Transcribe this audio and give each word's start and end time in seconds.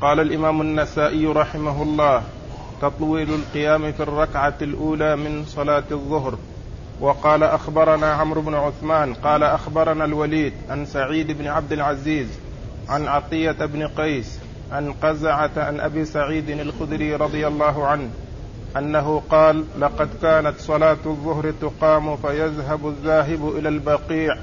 قال 0.00 0.20
الإمام 0.20 0.60
النسائي 0.60 1.26
رحمه 1.26 1.82
الله 1.82 2.22
تطويل 2.82 3.34
القيام 3.34 3.92
في 3.92 4.02
الركعة 4.02 4.54
الأولى 4.62 5.16
من 5.16 5.44
صلاة 5.44 5.84
الظهر. 5.92 6.38
وقال 7.00 7.42
أخبرنا 7.42 8.06
عمرو 8.06 8.40
بن 8.40 8.54
عثمان 8.54 9.14
قال 9.14 9.42
أخبرنا 9.42 10.04
الوليد 10.04 10.52
عن 10.70 10.86
سعيد 10.86 11.38
بن 11.38 11.46
عبد 11.46 11.72
العزيز 11.72 12.28
عن 12.88 13.08
عطية 13.08 13.52
بن 13.52 13.86
قيس 13.86 14.38
عن 14.72 14.92
قزعة 14.92 15.50
عن 15.56 15.80
أبي 15.80 16.04
سعيد 16.04 16.50
الخدري 16.50 17.14
رضي 17.14 17.46
الله 17.46 17.86
عنه 17.86 18.10
أنه 18.76 19.22
قال 19.30 19.64
لقد 19.78 20.08
كانت 20.22 20.58
صلاة 20.58 20.98
الظهر 21.06 21.52
تقام 21.60 22.16
فيذهب 22.16 22.88
الذاهب 22.88 23.56
إلى 23.56 23.68
البقيع 23.68 24.36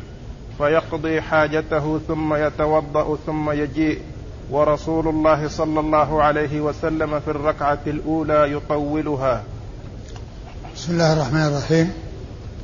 فيقضي 0.57 1.21
حاجته 1.21 1.99
ثم 2.07 2.33
يتوضأ 2.33 3.17
ثم 3.25 3.51
يجيء 3.51 4.01
ورسول 4.51 5.07
الله 5.07 5.49
صلى 5.49 5.79
الله 5.79 6.23
عليه 6.23 6.61
وسلم 6.61 7.19
في 7.19 7.27
الركعة 7.31 7.79
الأولى 7.87 8.51
يطولها. 8.51 9.43
بسم 10.75 10.91
الله 10.93 11.13
الرحمن 11.13 11.41
الرحيم. 11.41 11.91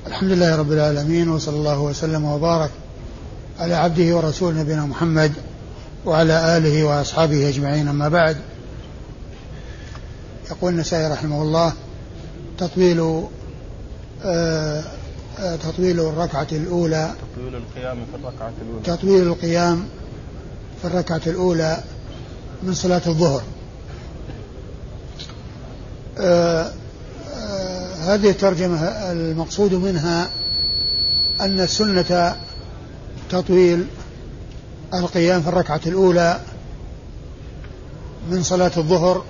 الحمد 0.08 0.32
لله 0.32 0.56
رب 0.56 0.72
العالمين 0.72 1.30
وصلى 1.30 1.56
الله 1.56 1.82
وسلم 1.82 2.26
وبارك 2.26 2.72
على 3.59 3.73
عبده 3.73 4.16
ورسول 4.16 4.56
نبينا 4.56 4.86
محمد 4.86 5.34
وعلى 6.06 6.58
آله 6.58 6.84
وأصحابه 6.84 7.50
أجمعين. 7.50 7.88
أما 7.88 8.09
بعد 8.09 8.38
يقول 10.52 10.73
النسائي 10.73 11.12
رحمه 11.12 11.42
الله 11.42 11.73
تطويل 12.58 13.00
آه 14.26 14.84
آه 15.40 15.56
تطويل 15.56 16.00
الركعة 16.00 16.48
الأولى. 16.52 17.12
تطويل 17.36 17.56
القيام 17.56 17.98
في 18.12 18.18
الركعة 18.23 18.54
الأولى. 18.62 18.84
تطويل 18.84 19.28
القيام 19.28 19.86
في 20.84 20.90
الركعة 20.90 21.22
الأولى 21.28 21.84
من 22.64 22.73
صلاة 22.73 23.02
الظهر. 23.08 23.44
آه 26.18 26.72
آه 27.34 27.95
هذه 27.95 28.30
الترجمة 28.30 28.81
المقصود 29.11 29.73
منها 29.73 30.30
أن 31.42 31.59
السنة 31.59 32.36
تطويل 33.30 33.88
القيام 34.94 35.42
في 35.42 35.48
الركعة 35.48 35.81
الأولى 35.86 36.39
من 38.30 38.44
صلاة 38.44 38.72
الظهر 38.78 39.23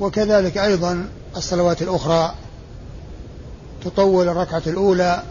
وكذلك 0.00 0.58
أيضا 0.58 1.08
الصلوات 1.36 1.82
الأخرى 1.82 2.34
تطول 3.84 4.28
الركعة 4.28 4.62
الأولى 4.66 5.22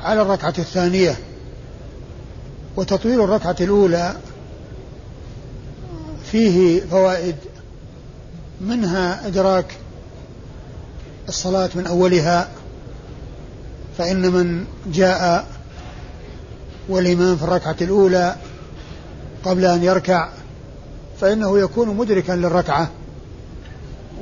على 0.00 0.22
الركعة 0.22 0.54
الثانية. 0.58 1.16
وتطويل 2.76 3.20
الركعة 3.20 3.56
الأولى 3.60 4.16
فيه 6.30 6.80
فوائد 6.80 7.36
منها 8.60 9.26
إدراك 9.26 9.76
الصلاة 11.28 11.70
من 11.74 11.86
أولها 11.86 12.48
فإن 13.98 14.32
من 14.32 14.64
جاء 14.86 15.46
والإمام 16.88 17.36
في 17.36 17.42
الركعة 17.42 17.76
الأولى 17.80 18.36
قبل 19.44 19.64
أن 19.64 19.84
يركع 19.84 20.28
فإنه 21.20 21.58
يكون 21.58 21.88
مدركا 21.96 22.32
للركعة 22.32 22.90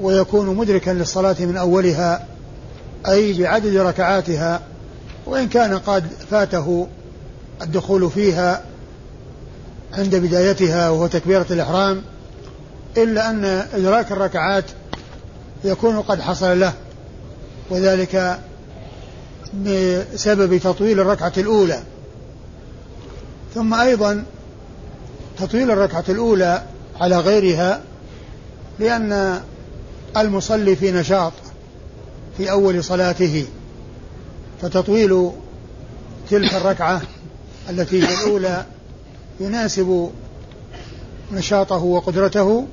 ويكون 0.00 0.56
مدركا 0.56 0.91
للصلاة 0.91 1.36
من 1.41 1.56
أولها 1.56 2.27
أي 3.08 3.42
بعدد 3.42 3.77
ركعاتها 3.77 4.61
وإن 5.27 5.48
كان 5.48 5.78
قد 5.78 6.06
فاته 6.30 6.89
الدخول 7.62 8.10
فيها 8.10 8.64
عند 9.92 10.16
بدايتها 10.16 10.91
وهو 10.91 11.06
تكبيرة 11.06 11.46
الإحرام 11.50 12.02
إلا 12.96 13.30
أن 13.30 13.44
إدراك 13.74 14.12
الركعات 14.12 14.64
يكون 15.64 16.00
قد 16.00 16.20
حصل 16.20 16.60
له 16.60 16.72
وذلك 17.70 18.40
بسبب 19.55 20.58
تطويل 20.58 21.00
الركعة 21.00 21.33
الأولى. 21.36 21.83
ثم 23.55 23.74
أيضا 23.74 24.24
تطويل 25.39 25.70
الركعة 25.70 26.05
الأولى 26.08 26.62
على 27.00 27.17
غيرها 27.17 27.80
لأن 28.79 29.40
المصلي 30.17 30.77
في 30.77 30.92
نشاط 30.92 31.33
في 32.36 32.50
أول 32.50 32.84
صلاته 32.84 33.46
فتطويل 34.62 35.30
تلك 36.30 36.55
الركعة 36.55 37.02
التي 37.70 38.02
هي 38.02 38.14
الأولى 38.14 38.64
يناسب 39.40 40.11
نشاطه 41.33 41.84
وقدرته 41.84 42.67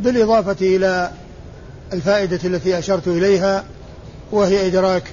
بالإضافة 0.00 0.56
إلى 0.60 1.10
الفائدة 1.92 2.40
التي 2.44 2.78
أشرت 2.78 3.08
إليها 3.08 3.64
وهي 4.32 4.66
إدراك 4.66 5.04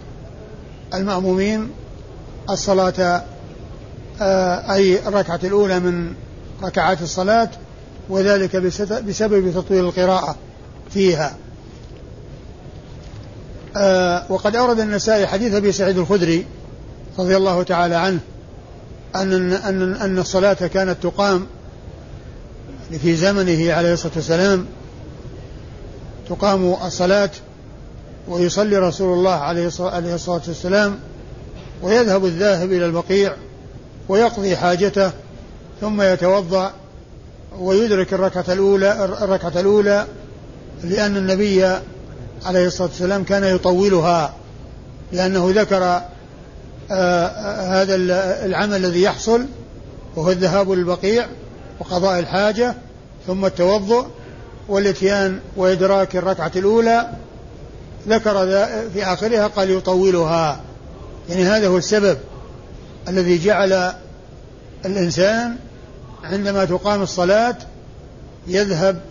المأمومين 0.93 1.69
الصلاة 2.49 3.23
آه، 4.21 4.73
أي 4.73 5.07
الركعة 5.07 5.39
الأولى 5.43 5.79
من 5.79 6.13
ركعات 6.63 7.01
الصلاة 7.01 7.49
وذلك 8.09 8.55
بسبب 9.07 9.53
تطويل 9.53 9.85
القراءة 9.85 10.35
فيها. 10.89 11.35
آه 13.75 14.25
وقد 14.29 14.55
أورد 14.55 14.79
النسائي 14.79 15.27
حديث 15.27 15.53
أبي 15.53 15.71
سعيد 15.71 15.97
الخدري 15.97 16.45
رضي 17.19 17.37
الله 17.37 17.63
تعالى 17.63 17.95
عنه 17.95 18.19
أن 19.15 19.53
أن 19.53 19.93
أن 19.93 20.19
الصلاة 20.19 20.53
كانت 20.53 21.03
تقام 21.03 21.45
في 23.01 23.15
زمنه 23.15 23.73
عليه 23.73 23.93
الصلاة 23.93 24.13
والسلام. 24.15 24.65
تقام 26.29 26.73
الصلاة 26.85 27.29
ويصلي 28.27 28.77
رسول 28.77 29.17
الله 29.17 29.31
عليه 29.31 29.67
الصلاة 30.15 30.41
والسلام 30.47 30.99
ويذهب 31.81 32.25
الذاهب 32.25 32.71
إلى 32.71 32.85
البقيع 32.85 33.33
ويقضي 34.09 34.55
حاجته 34.55 35.11
ثم 35.81 36.01
يتوضأ 36.01 36.71
ويدرك 37.59 38.13
الركعة 38.13 38.45
الأولى 38.49 39.05
الركعة 39.05 39.59
الأولى 39.59 40.05
لأن 40.83 41.17
النبي 41.17 41.65
عليه 42.45 42.67
الصلاة 42.67 42.87
والسلام 42.87 43.23
كان 43.23 43.43
يطولها 43.43 44.33
لأنه 45.11 45.51
ذكر 45.55 46.01
هذا 46.89 47.95
العمل 48.45 48.85
الذي 48.85 49.01
يحصل 49.01 49.45
وهو 50.15 50.31
الذهاب 50.31 50.71
للبقيع 50.71 51.27
وقضاء 51.79 52.19
الحاجة 52.19 52.75
ثم 53.27 53.45
التوضؤ 53.45 54.05
والإتيان 54.69 55.39
وإدراك 55.55 56.15
الركعة 56.15 56.51
الأولى. 56.55 57.09
ذكر 58.07 58.45
في 58.93 59.03
آخرها 59.03 59.47
قال 59.47 59.69
يطولها. 59.69 60.61
يعني 61.29 61.43
هذا 61.43 61.67
هو 61.67 61.77
السبب 61.77 62.17
الذي 63.07 63.37
جعل 63.37 63.93
الإنسان 64.85 65.55
عندما 66.23 66.65
تقام 66.65 67.01
الصلاة 67.01 67.55
يذهب 68.47 69.01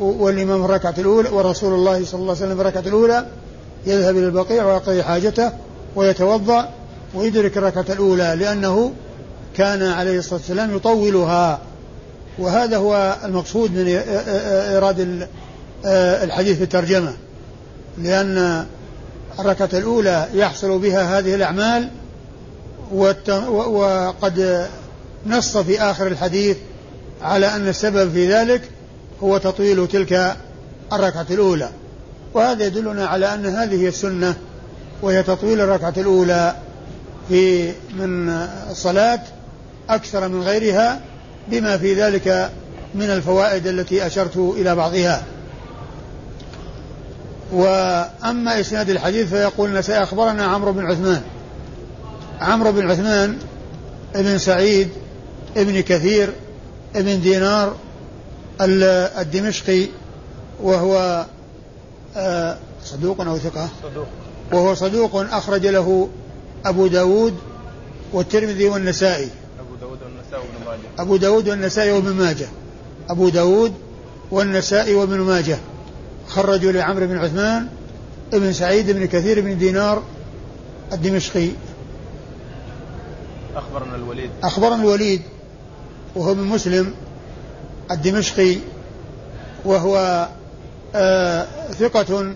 والإمام 0.00 0.60
في 0.60 0.64
الركعة 0.64 0.94
الأولى 0.98 1.28
ورسول 1.28 1.74
الله 1.74 2.04
صلى 2.04 2.20
الله 2.20 2.34
عليه 2.34 2.46
وسلم 2.46 2.60
الركعة 2.60 2.80
الأولى 2.80 3.26
يذهب 3.86 4.16
إلى 4.16 4.26
البقيع 4.26 4.66
ويقضي 4.66 5.02
حاجته 5.02 5.52
ويتوضأ 5.96 6.68
ويدرك 7.14 7.58
الركعة 7.58 7.86
الأولى 7.90 8.36
لأنه 8.38 8.92
كان 9.56 9.82
عليه 9.82 10.18
الصلاة 10.18 10.40
والسلام 10.40 10.76
يطولها. 10.76 11.60
وهذا 12.38 12.76
هو 12.76 13.16
المقصود 13.24 13.70
من 13.70 13.86
إيراد 14.72 15.26
الحديث 16.24 16.56
في 16.56 16.64
الترجمة. 16.64 17.14
لأن 17.98 18.66
الركعة 19.38 19.68
الأولى 19.72 20.28
يحصل 20.34 20.78
بها 20.78 21.18
هذه 21.18 21.34
الأعمال 21.34 21.90
وقد 22.92 24.66
نص 25.26 25.56
في 25.56 25.80
آخر 25.80 26.06
الحديث 26.06 26.56
على 27.22 27.46
أن 27.46 27.68
السبب 27.68 28.12
في 28.12 28.32
ذلك 28.32 28.62
هو 29.22 29.38
تطويل 29.38 29.88
تلك 29.88 30.36
الركعة 30.92 31.26
الأولى. 31.30 31.70
وهذا 32.34 32.66
يدلنا 32.66 33.06
على 33.06 33.34
أن 33.34 33.46
هذه 33.46 33.88
السنة 33.88 34.34
وهي 35.02 35.22
تطويل 35.22 35.60
الركعة 35.60 35.94
الأولى 35.96 36.56
في 37.28 37.72
من 37.98 38.28
الصلاة 38.70 39.20
أكثر 39.90 40.28
من 40.28 40.42
غيرها 40.42 41.00
بما 41.48 41.78
في 41.78 41.94
ذلك 41.94 42.50
من 42.94 43.10
الفوائد 43.10 43.66
التي 43.66 44.06
أشرت 44.06 44.36
إلى 44.36 44.74
بعضها. 44.74 45.22
وأما 47.52 48.60
إسناد 48.60 48.90
الحديث 48.90 49.28
فيقول 49.28 49.70
النسائي 49.70 50.02
أخبرنا 50.02 50.44
عمرو 50.44 50.72
بن 50.72 50.86
عثمان. 50.86 51.22
عمرو 52.40 52.72
بن 52.72 52.90
عثمان 52.90 53.38
ابن 54.14 54.38
سعيد 54.38 54.88
ابن 55.56 55.80
كثير 55.80 56.32
ابن 56.96 57.20
دينار 57.20 57.76
الدمشقي 58.60 59.86
وهو 60.62 61.24
صدوق 62.84 63.20
أو 63.20 63.38
ثقة؟ 63.38 63.68
صدوق. 63.82 64.06
وهو 64.52 64.74
صدوق 64.74 65.16
أخرج 65.16 65.66
له 65.66 66.08
أبو 66.66 66.86
داود 66.86 67.34
والترمذي 68.12 68.68
والنسائي. 68.68 69.28
أبو 69.60 69.74
داود 69.80 69.98
والنسائي 70.02 70.48
أبو 70.98 71.16
داود 71.16 71.48
والنسائي 71.48 71.92
وابن 71.92 72.10
ماجه. 72.12 72.46
أبو 73.10 73.28
داود 73.28 73.72
والنسائي 74.30 74.94
وابن 74.94 75.20
ماجه. 75.20 75.58
خرجوا 76.28 76.72
لعمرو 76.72 77.06
بن 77.06 77.18
عثمان 77.18 77.68
ابن 78.34 78.52
سعيد 78.52 78.90
بن 78.90 79.06
كثير 79.06 79.40
بن 79.40 79.58
دينار 79.58 80.02
الدمشقي. 80.92 81.48
أخبرنا 83.56 83.96
الوليد. 83.96 84.30
أخبرنا 84.42 84.82
الوليد 84.82 85.22
وهو 86.16 86.34
من 86.34 86.44
مسلم 86.44 86.94
الدمشقي 87.90 88.56
وهو 89.64 90.28
آه 90.94 91.46
ثقة 91.78 92.34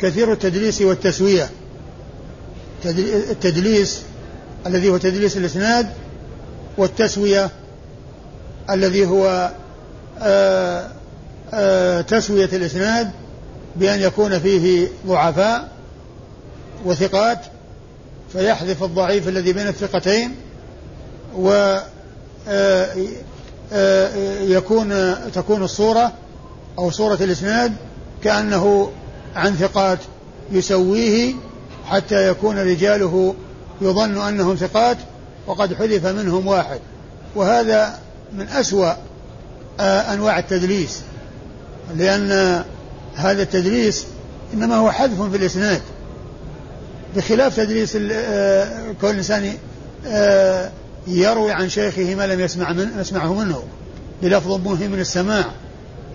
كثير 0.00 0.32
التدليس 0.32 0.82
والتسوية. 0.82 1.48
التدليس 2.84 4.02
الذي 4.66 4.88
هو 4.88 4.96
تدليس 4.96 5.36
الإسناد 5.36 5.86
والتسوية 6.76 7.50
الذي 8.70 9.06
هو 9.06 9.50
آه 10.20 10.88
آه 11.54 12.00
تسوية 12.00 12.48
الإسناد 12.52 13.10
بأن 13.76 14.00
يكون 14.00 14.38
فيه 14.38 14.88
ضعفاء 15.06 15.68
وثقات 16.84 17.38
فيحذف 18.32 18.82
الضعيف 18.82 19.28
الذي 19.28 19.52
بين 19.52 19.66
الثقتين 19.66 20.34
و 21.36 21.78
يكون 24.42 25.14
تكون 25.34 25.62
الصورة 25.62 26.12
أو 26.78 26.90
صورة 26.90 27.18
الإسناد 27.20 27.72
كأنه 28.24 28.90
عن 29.36 29.54
ثقات 29.54 29.98
يسويه 30.52 31.34
حتى 31.86 32.28
يكون 32.28 32.58
رجاله 32.58 33.34
يظن 33.80 34.18
أنهم 34.28 34.56
ثقات 34.56 34.96
وقد 35.46 35.74
حذف 35.74 36.06
منهم 36.06 36.46
واحد. 36.46 36.80
وهذا 37.34 37.98
من 38.32 38.48
أسوأ 38.48 38.92
آه، 39.80 40.14
أنواع 40.14 40.38
التدليس. 40.38 41.00
لأن 41.96 42.62
هذا 43.14 43.42
التدليس 43.42 44.06
إنما 44.54 44.76
هو 44.76 44.90
حذف 44.90 45.22
في 45.22 45.36
الإسناد. 45.36 45.82
بخلاف 47.16 47.56
تدليس 47.56 47.92
كل 49.00 49.16
إنسان 49.16 49.54
يروي 51.06 51.52
عن 51.52 51.68
شيخه 51.68 52.14
ما 52.14 52.26
لم 52.26 52.40
يسمع 52.40 52.72
من 52.72 52.90
يسمعه 53.00 53.34
منه 53.34 53.62
بلفظ 54.22 54.52
مهم 54.52 54.90
من 54.90 55.00
السماع. 55.00 55.44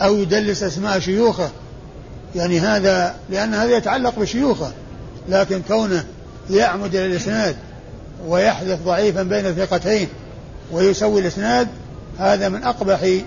أو 0.01 0.15
يدلس 0.15 0.63
أسماء 0.63 0.99
شيوخه. 0.99 1.49
يعني 2.35 2.59
هذا 2.59 3.15
لأن 3.29 3.53
هذا 3.53 3.77
يتعلق 3.77 4.19
بشيوخه 4.19 4.71
لكن 5.29 5.61
كونه 5.67 6.05
يعمد 6.49 6.95
إلى 6.95 7.05
الإسناد 7.05 7.55
ويحذف 8.27 8.79
ضعيفا 8.85 9.23
بين 9.23 9.45
الثقتين 9.45 10.07
ويسوي 10.71 11.21
الإسناد 11.21 11.67
هذا 12.19 12.49
من 12.49 12.63
أقبح 12.63 13.19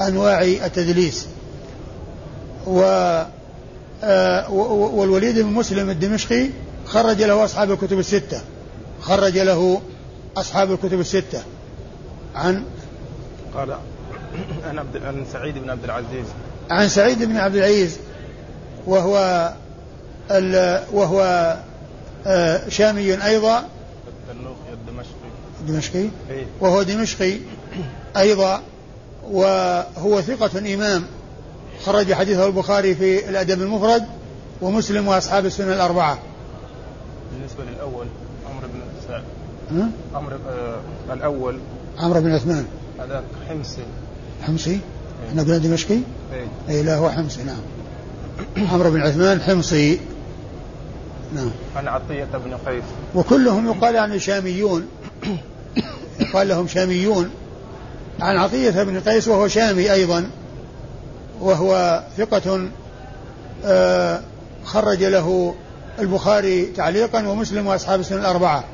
أنواع 0.00 0.42
التدليس. 0.42 1.26
و 2.66 2.82
آه، 4.04 4.50
والوليد 4.50 5.38
بن 5.38 5.46
مسلم 5.52 5.90
الدمشقي 5.90 6.48
خرج 6.86 7.22
له 7.22 7.44
أصحاب 7.44 7.70
الكتب 7.72 7.98
الستة. 7.98 8.40
خرج 9.00 9.38
له 9.38 9.80
أصحاب 10.36 10.72
الكتب 10.72 11.00
الستة. 11.00 11.42
عن 12.34 12.64
قال 13.54 13.76
عن 14.68 14.78
عبد 14.78 15.02
عن 15.02 15.24
سعيد 15.32 15.58
بن 15.58 15.70
عبد 15.70 15.84
العزيز. 15.84 16.26
عن 16.70 16.88
سعيد 16.88 17.22
بن 17.22 17.36
عبد 17.36 17.56
العزيز 17.56 17.98
وهو 18.86 19.52
ال 20.30 20.82
وهو 20.92 21.56
آه 22.26 22.68
شامي 22.68 23.24
أيضا. 23.24 23.68
الدمشقي. 24.72 25.12
الدمشقي 25.60 26.08
إيه؟ 26.30 26.46
وهو 26.60 26.82
دمشقي 26.82 27.38
أيضا 28.16 28.62
وهو 29.30 30.20
ثقة 30.20 30.74
إمام. 30.74 31.04
خرج 31.84 32.12
حديثه 32.12 32.46
البخاري 32.46 32.94
في 32.94 33.28
الأدب 33.28 33.62
المفرد 33.62 34.04
ومسلم 34.60 35.08
وأصحاب 35.08 35.46
السنة 35.46 35.72
الأربعة. 35.72 36.18
بالنسبة 37.32 37.64
للأول 37.64 38.06
عمرو 38.50 38.68
بن 38.68 38.80
سعد 39.08 39.22
عمرو 40.14 40.36
آه 40.48 40.80
الأول. 41.12 41.58
عمرو 41.98 42.20
بن 42.20 42.34
عثمان. 42.34 42.66
هذاك 43.00 43.24
حمصي. 43.48 43.82
حمصي؟ 44.42 44.70
إيه. 44.70 44.78
إحنا 45.28 45.42
قلنا 45.42 45.58
دمشقي؟ 45.58 45.98
اي 46.32 46.46
اي 46.68 46.82
لا 46.82 46.96
هو 46.96 47.10
حمصي 47.10 47.40
نعم. 47.42 47.60
عمرو 48.72 48.90
بن 48.90 49.02
عثمان 49.02 49.40
حمصي. 49.40 50.00
نعم. 51.34 51.50
عن 51.76 51.88
عطية 51.88 52.24
بن 52.24 52.54
قيس. 52.66 52.84
وكلهم 53.14 53.66
يقال 53.66 53.94
يعني 53.94 54.18
شاميون. 54.18 54.86
يقال 56.20 56.48
لهم 56.48 56.68
شاميون. 56.68 57.30
عن 58.20 58.36
عطية 58.36 58.82
بن 58.82 59.00
قيس 59.00 59.28
وهو 59.28 59.48
شامي 59.48 59.92
أيضا. 59.92 60.30
وهو 61.40 62.02
ثقة 62.18 62.68
آه 63.64 64.20
خرج 64.64 65.04
له 65.04 65.54
البخاري 65.98 66.66
تعليقا 66.66 67.28
ومسلم 67.28 67.66
وأصحاب 67.66 68.00
السنن 68.00 68.18
الأربعة. 68.18 68.64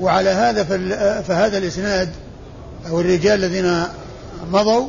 وعلى 0.00 0.30
هذا 0.30 0.64
فهذا 1.22 1.58
الإسناد 1.58 2.08
أو 2.88 3.00
الرجال 3.00 3.44
الذين 3.44 3.84
مضوا 4.50 4.88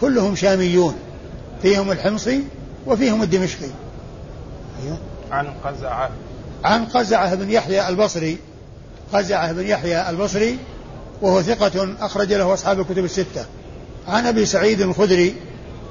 كلهم 0.00 0.36
شاميون 0.36 0.94
فيهم 1.62 1.92
الحمصي 1.92 2.42
وفيهم 2.86 3.22
الدمشقي. 3.22 3.70
أيوه. 4.82 4.98
عن 5.30 5.46
قزعة. 5.64 6.10
عن 6.64 6.84
قزعة 6.84 7.34
بن 7.34 7.50
يحيى 7.50 7.88
البصري 7.88 8.38
قزعة 9.12 9.52
بن 9.52 9.66
يحيى 9.66 10.10
البصري 10.10 10.58
وهو 11.22 11.42
ثقة 11.42 11.94
أخرج 12.00 12.32
له 12.32 12.54
أصحاب 12.54 12.80
الكتب 12.80 13.04
الستة. 13.04 13.44
عن 14.08 14.26
أبي 14.26 14.46
سعيد 14.46 14.80
الخدري 14.80 15.34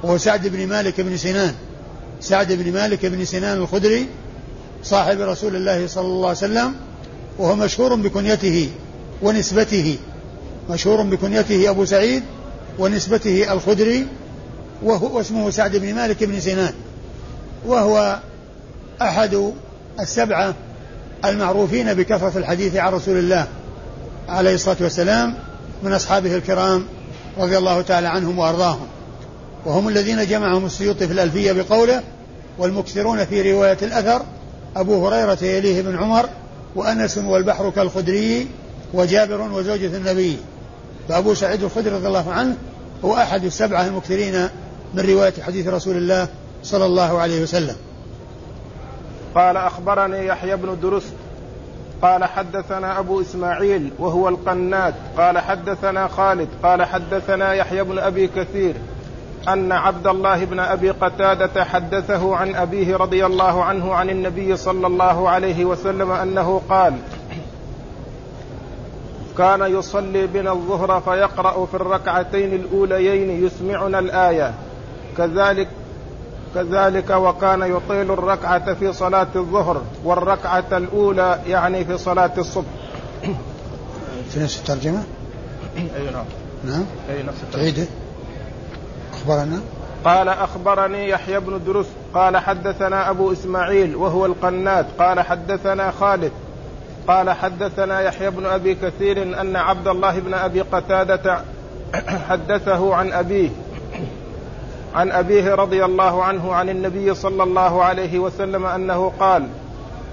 وهو 0.03 0.17
سعد 0.17 0.47
بن 0.47 0.67
مالك 0.67 1.01
بن 1.01 1.17
سنان. 1.17 1.53
سعد 2.21 2.51
بن 2.51 2.73
مالك 2.73 3.05
بن 3.05 3.25
سنان 3.25 3.57
الخدري 3.57 4.07
صاحب 4.83 5.21
رسول 5.21 5.55
الله 5.55 5.87
صلى 5.87 6.05
الله 6.05 6.27
عليه 6.27 6.37
وسلم 6.37 6.75
وهو 7.37 7.55
مشهور 7.55 7.95
بكنيته 7.95 8.69
ونسبته. 9.21 9.97
مشهور 10.69 11.01
بكنيته 11.01 11.69
أبو 11.69 11.85
سعيد 11.85 12.23
ونسبته 12.79 13.53
الخدري 13.53 14.07
وهو 14.83 15.21
اسمه 15.21 15.49
سعد 15.49 15.75
بن 15.75 15.93
مالك 15.93 16.23
بن 16.23 16.39
سنان 16.39 16.73
وهو 17.65 18.19
أحد 19.01 19.51
السبعة 19.99 20.53
المعروفين 21.25 21.93
بكثرة 21.93 22.37
الحديث 22.37 22.75
عن 22.75 22.93
رسول 22.93 23.17
الله 23.17 23.47
عليه 24.29 24.55
الصلاة 24.55 24.77
والسلام 24.81 25.33
من 25.83 25.93
أصحابه 25.93 26.35
الكرام 26.35 26.85
رضي 27.37 27.57
الله 27.57 27.81
تعالى 27.81 28.07
عنهم 28.07 28.39
وأرضاهم. 28.39 28.87
وهم 29.65 29.87
الذين 29.87 30.25
جمعهم 30.25 30.65
السيوطي 30.65 31.07
في 31.07 31.13
الألفية 31.13 31.51
بقوله 31.51 32.03
والمكثرون 32.57 33.25
في 33.25 33.53
رواية 33.53 33.77
الأثر 33.81 34.21
أبو 34.75 35.07
هريرة 35.07 35.43
يليه 35.43 35.81
بن 35.81 35.97
عمر 35.97 36.29
وأنس 36.75 37.17
والبحر 37.17 37.69
كالخدري 37.69 38.47
وجابر 38.93 39.41
وزوجة 39.41 39.97
النبي. 39.97 40.37
فأبو 41.09 41.33
سعيد 41.33 41.63
الخدري 41.63 41.95
رضي 41.95 42.07
الله 42.07 42.31
عنه 42.31 42.55
هو 43.05 43.13
أحد 43.13 43.43
السبعة 43.43 43.87
المكثرين 43.87 44.49
من 44.93 45.09
رواية 45.09 45.33
حديث 45.45 45.67
رسول 45.67 45.97
الله 45.97 46.27
صلى 46.63 46.85
الله 46.85 47.19
عليه 47.19 47.43
وسلم. 47.43 47.75
قال 49.35 49.57
أخبرني 49.57 50.25
يحيى 50.25 50.55
بن 50.55 50.77
درست. 50.81 51.13
قال 52.01 52.25
حدثنا 52.25 52.99
أبو 52.99 53.21
إسماعيل 53.21 53.91
وهو 53.99 54.29
القناد. 54.29 54.93
قال 55.17 55.39
حدثنا 55.39 56.07
خالد. 56.07 56.47
قال 56.63 56.83
حدثنا 56.83 57.53
يحيى 57.53 57.83
بن 57.83 57.99
أبي 57.99 58.27
كثير. 58.27 58.73
أن 59.47 59.71
عبد 59.71 60.07
الله 60.07 60.45
بن 60.45 60.59
أبي 60.59 60.89
قتادة 60.89 61.63
حدثه 61.63 62.35
عن 62.35 62.55
أبيه 62.55 62.97
رضي 62.97 63.25
الله 63.25 63.63
عنه 63.63 63.93
عن 63.93 64.09
النبي 64.09 64.57
صلى 64.57 64.87
الله 64.87 65.29
عليه 65.29 65.65
وسلم 65.65 66.11
أنه 66.11 66.61
قال 66.69 66.93
كان 69.37 69.61
يصلي 69.61 70.27
بنا 70.27 70.51
الظهر 70.51 71.01
فيقرأ 71.01 71.65
في 71.65 71.73
الركعتين 71.73 72.53
الأوليين 72.53 73.45
يسمعنا 73.45 73.99
الآية. 73.99 74.53
كذلك 75.17 75.67
كذلك 76.55 77.09
وكان 77.09 77.61
يطيل 77.61 78.11
الركعة 78.11 78.73
في 78.73 78.93
صلاة 78.93 79.27
الظهر 79.35 79.81
والركعة 80.03 80.65
الأولى 80.71 81.39
يعني 81.47 81.85
في 81.85 81.97
صلاة 81.97 82.31
الصبح. 82.37 82.67
في 84.29 84.39
نفس 84.39 84.59
الترجمة؟ 84.59 85.03
أي 85.77 86.11
نعم. 86.13 86.25
نعم. 86.65 86.85
أي 87.09 87.23
نفس 87.23 87.43
الترجمة. 87.43 87.87
أخبرنا. 89.13 89.61
قال 90.05 90.29
أخبرني 90.29 91.09
يحيى 91.09 91.39
بن 91.39 91.59
درس 91.67 91.85
قال 92.13 92.37
حدثنا 92.37 93.09
أبو 93.09 93.31
إسماعيل 93.31 93.95
وهو 93.95 94.25
القناد 94.25 94.85
قال 94.99 95.19
حدثنا 95.19 95.91
خالد 95.91 96.31
قال 97.07 97.29
حدثنا 97.29 98.01
يحيى 98.01 98.29
بن 98.29 98.45
أبي 98.45 98.75
كثير 98.75 99.41
أن 99.41 99.55
عبد 99.55 99.87
الله 99.87 100.19
بن 100.19 100.33
أبي 100.33 100.61
قتادة 100.61 101.41
حدثه 102.29 102.95
عن 102.95 103.11
أبيه 103.11 103.49
عن 104.95 105.11
أبيه 105.11 105.55
رضي 105.55 105.85
الله 105.85 106.23
عنه 106.23 106.53
عن 106.53 106.69
النبي 106.69 107.13
صلى 107.13 107.43
الله 107.43 107.83
عليه 107.83 108.19
وسلم 108.19 108.65
أنه 108.65 109.11
قال 109.19 109.47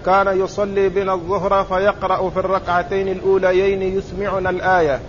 كان 0.06 0.40
يصلي 0.40 0.88
بنا 0.88 1.14
الظهر 1.14 1.64
فيقرأ 1.64 2.30
في 2.30 2.36
الركعتين 2.36 3.08
الأوليين 3.08 3.82
يسمعنا 3.82 4.50
الآية. 4.50 5.00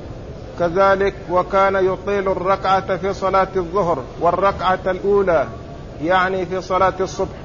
كذلك 0.59 1.13
وكان 1.31 1.75
يطيل 1.75 2.29
الركعة 2.29 2.97
في 2.97 3.13
صلاة 3.13 3.47
الظهر 3.55 4.03
والركعة 4.19 4.79
الأولى 4.87 5.47
يعني 6.03 6.45
في 6.45 6.61
صلاة 6.61 6.93
الصبح. 6.99 7.44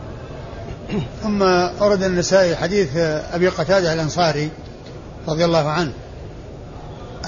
ثم 1.23 1.43
أورد 1.43 2.03
النسائي 2.03 2.57
حديث 2.57 2.97
أبي 3.33 3.49
قتادة 3.49 3.93
الأنصاري 3.93 4.51
رضي 5.29 5.45
الله 5.45 5.69
عنه 5.69 5.93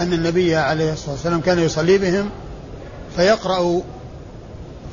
أن 0.01 0.13
النبي 0.13 0.57
عليه 0.57 0.93
الصلاة 0.93 1.13
والسلام 1.13 1.41
كان 1.41 1.59
يصلي 1.59 1.99
بهم 1.99 2.31
فيقرأ 3.17 3.83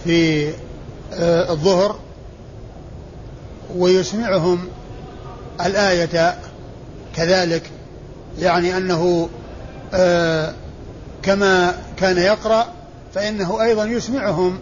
في 0.03 0.49
آه، 1.13 1.51
الظهر 1.51 1.99
ويسمعهم 3.75 4.67
الآية 5.65 6.35
كذلك 7.15 7.63
يعني 8.39 8.77
أنه 8.77 9.29
آه، 9.93 10.53
كما 11.23 11.75
كان 11.97 12.17
يقرأ 12.17 12.67
فإنه 13.13 13.61
أيضا 13.61 13.85
يسمعهم 13.85 14.59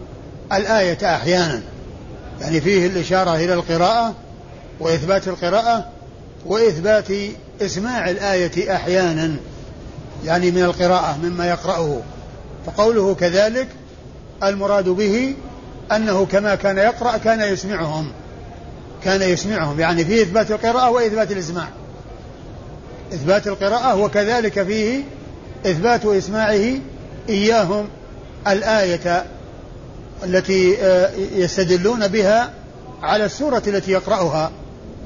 الآية 0.52 1.16
أحيانا. 1.16 1.62
يعني 2.40 2.60
فيه 2.60 2.86
الإشارة 2.86 3.36
إلى 3.36 3.54
القراءة 3.54 4.14
وإثبات 4.80 5.28
القراءة 5.28 5.88
وإثبات 6.46 7.08
إسماع 7.60 8.10
الآية 8.10 8.74
أحيانا 8.74 9.36
يعني 10.24 10.50
من 10.50 10.62
القراءة 10.62 11.18
مما 11.22 11.48
يقرأه. 11.48 12.00
فقوله 12.66 13.14
كذلك 13.14 13.68
المراد 14.42 14.88
به 14.88 15.34
أنه 15.92 16.26
كما 16.26 16.54
كان 16.54 16.78
يقرأ 16.78 17.16
كان 17.16 17.40
يسمعهم 17.40 18.12
كان 19.04 19.22
يسمعهم 19.22 19.80
يعني 19.80 20.04
فيه 20.04 20.22
إثبات 20.22 20.50
القراءة 20.50 20.90
وإثبات 20.90 21.32
الإسماع. 21.32 21.68
إثبات 23.12 23.46
القراءة 23.46 23.94
وكذلك 23.96 24.62
فيه 24.62 25.02
إثبات 25.66 26.06
إسماعه 26.06 26.74
إياهم 27.28 27.88
الآية 28.46 29.24
التي 30.24 30.76
آه، 30.82 31.10
يستدلون 31.34 32.08
بها 32.08 32.50
على 33.02 33.24
السورة 33.24 33.62
التي 33.66 33.90
يقرأها 33.90 34.50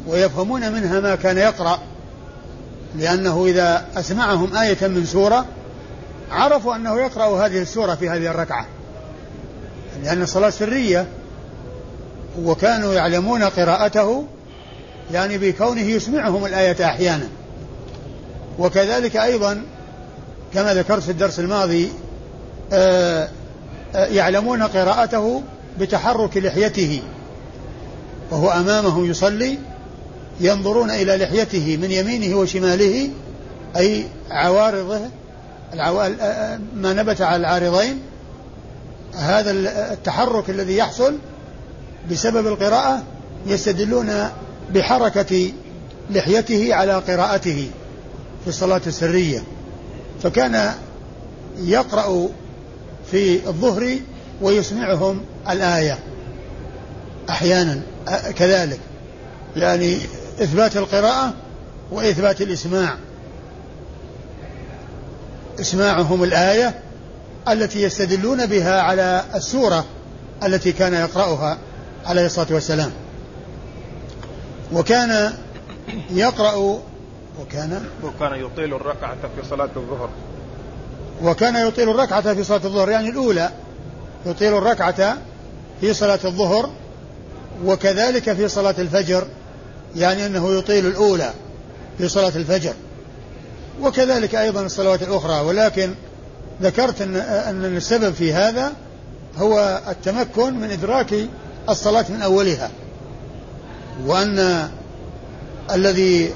ويفهمون 0.06 0.72
منها 0.72 1.00
ما 1.00 1.14
كان 1.14 1.38
يقرأ 1.38 1.78
لأنه 2.98 3.46
إذا 3.46 3.84
أسمعهم 3.96 4.56
آية 4.56 4.88
من 4.88 5.06
سورة 5.06 5.46
عرفوا 6.30 6.76
أنه 6.76 7.00
يقرأ 7.00 7.46
هذه 7.46 7.62
السورة 7.62 7.94
في 7.94 8.10
هذه 8.10 8.30
الركعة. 8.30 8.66
لأن 10.04 10.22
الصلاة 10.22 10.50
سرية 10.50 11.06
وكانوا 12.42 12.94
يعلمون 12.94 13.42
قراءته 13.42 14.24
يعني 15.12 15.38
بكونه 15.38 15.80
يسمعهم 15.80 16.46
الآية 16.46 16.86
أحيانا. 16.86 17.28
وكذلك 18.58 19.16
أيضا 19.16 19.62
كما 20.54 20.74
ذكرت 20.74 21.02
في 21.02 21.10
الدرس 21.10 21.40
الماضي 21.40 21.88
آه، 22.72 23.28
يعلمون 23.94 24.62
قراءته 24.62 25.42
بتحرك 25.80 26.36
لحيته 26.36 27.02
وهو 28.30 28.50
أمامهم 28.50 29.10
يصلي 29.10 29.58
ينظرون 30.40 30.90
إلى 30.90 31.16
لحيته 31.16 31.76
من 31.76 31.90
يمينه 31.90 32.36
وشماله 32.36 33.10
أي 33.76 34.06
عوارضه 34.30 35.00
آه، 35.74 36.60
ما 36.76 36.92
نبت 36.92 37.20
على 37.20 37.36
العارضين. 37.36 38.00
هذا 39.14 39.50
التحرك 39.92 40.50
الذي 40.50 40.76
يحصل 40.76 41.18
بسبب 42.10 42.46
القراءة 42.46 43.02
يستدلون 43.46 44.28
بحركة 44.74 45.52
لحيته 46.10 46.74
على 46.74 46.94
قراءته 46.94 47.70
في 48.42 48.48
الصلاة 48.48 48.80
السرية. 48.86 49.42
فكان 50.22 50.74
يقرأ 51.58 52.28
في 53.12 53.46
الظهر 53.46 53.98
ويسمعهم 54.42 55.20
الآية 55.50 55.98
أحيانا 57.30 57.80
كذلك. 58.36 58.80
يعني 59.56 59.96
إثبات 60.42 60.76
القراءة 60.76 61.34
وإثبات 61.90 62.40
الإسماع. 62.40 62.96
إسماعهم 65.60 66.24
الآية 66.24 66.80
التي 67.48 67.82
يستدلون 67.82 68.46
بها 68.46 68.80
على 68.80 69.24
السورة 69.34 69.84
التي 70.42 70.72
كان 70.72 70.94
يقرأها 70.94 71.58
عليه 72.06 72.26
الصلاة 72.26 72.46
والسلام. 72.50 72.90
وكان 74.72 75.32
يقرأ 76.10 76.80
وكان؟ 77.40 77.84
وكان 78.02 78.40
يطيل 78.40 78.74
الركعة 78.74 79.16
في 79.36 79.48
صلاة 79.48 79.70
الظهر. 79.76 80.10
وكان 81.22 81.68
يطيل 81.68 81.90
الركعة 81.90 82.34
في 82.34 82.44
صلاة 82.44 82.60
الظهر 82.64 82.90
يعني 82.90 83.08
الأولى 83.08 83.50
يطيل 84.26 84.54
الركعة 84.54 85.18
في 85.80 85.94
صلاة 85.94 86.18
الظهر 86.24 86.70
وكذلك 87.64 88.32
في 88.32 88.48
صلاة 88.48 88.74
الفجر 88.78 89.26
يعني 89.96 90.26
أنه 90.26 90.58
يطيل 90.58 90.86
الأولى 90.86 91.30
في 91.98 92.08
صلاة 92.08 92.32
الفجر. 92.36 92.74
وكذلك 93.80 94.34
أيضا 94.34 94.60
الصلوات 94.62 95.02
الأخرى 95.02 95.40
ولكن 95.40 95.94
ذكرت 96.62 97.02
أن, 97.02 97.16
أن 97.16 97.76
السبب 97.76 98.14
في 98.14 98.32
هذا 98.32 98.72
هو 99.36 99.80
التمكن 99.88 100.54
من 100.54 100.70
إدراك 100.70 101.14
الصلاة 101.68 102.04
من 102.08 102.22
أولها 102.22 102.70
وأن 104.06 104.68
الذي 105.70 106.34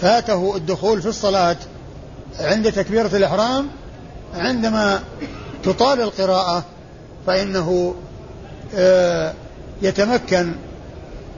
فاته 0.00 0.56
الدخول 0.56 1.02
في 1.02 1.08
الصلاة 1.08 1.56
عند 2.40 2.72
تكبيرة 2.72 3.16
الإحرام 3.16 3.68
عندما 4.34 5.02
تطال 5.62 6.00
القراءة 6.00 6.64
فإنه 7.26 7.94
آه، 8.74 9.32
يتمكن 9.82 10.54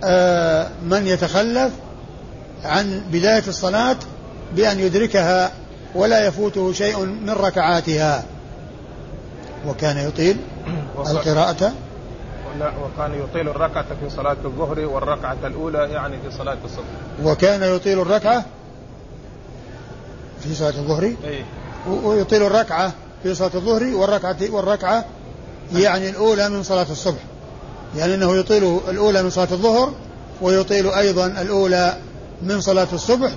آه، 0.05 0.69
من 0.83 1.07
يتخلف 1.07 1.73
عن 2.65 3.03
بداية 3.13 3.43
الصلاة 3.49 3.97
بأن 4.57 4.81
يدركها 4.81 5.53
ولا 5.95 6.27
يفوته 6.27 6.73
شيء 6.73 6.99
من 7.05 7.31
ركعاتها. 7.31 8.25
وكان 9.67 9.99
يطيل 10.09 10.37
القراءة. 10.99 11.73
وكان 12.61 13.21
يطيل 13.25 13.49
الركعة 13.49 13.87
في 14.01 14.11
صلاة 14.11 14.37
الظهر 14.45 14.81
والركعة 14.81 15.37
الأولى 15.45 15.79
يعني 15.79 16.17
في 16.17 16.37
صلاة 16.37 16.59
الصبح. 16.65 16.85
وكان 17.25 17.63
يطيل 17.63 18.01
الركعة 18.01 18.45
في 20.41 20.55
صلاة 20.55 20.71
الظهر؟ 20.71 21.03
إيه؟ 21.03 21.45
ويطيل 21.89 22.43
الركعة 22.43 22.93
في 23.23 23.35
صلاة 23.35 23.51
الظهر 23.55 23.85
والركعة 23.95 24.37
والركعة 24.51 25.05
يعني 25.75 26.11
الأولى 26.11 26.49
من 26.49 26.63
صلاة 26.63 26.87
الصبح. 26.91 27.21
يعني 27.97 28.15
أنه 28.15 28.37
يطيل 28.37 28.81
الأولى 28.89 29.23
من 29.23 29.31
صلاة 29.31 29.49
الظهر 29.53 29.93
ويطيل 30.43 30.91
أيضا 30.91 31.27
الأولى 31.27 31.97
من 32.43 32.61
صلاة 32.61 32.89
الصبح 32.93 33.31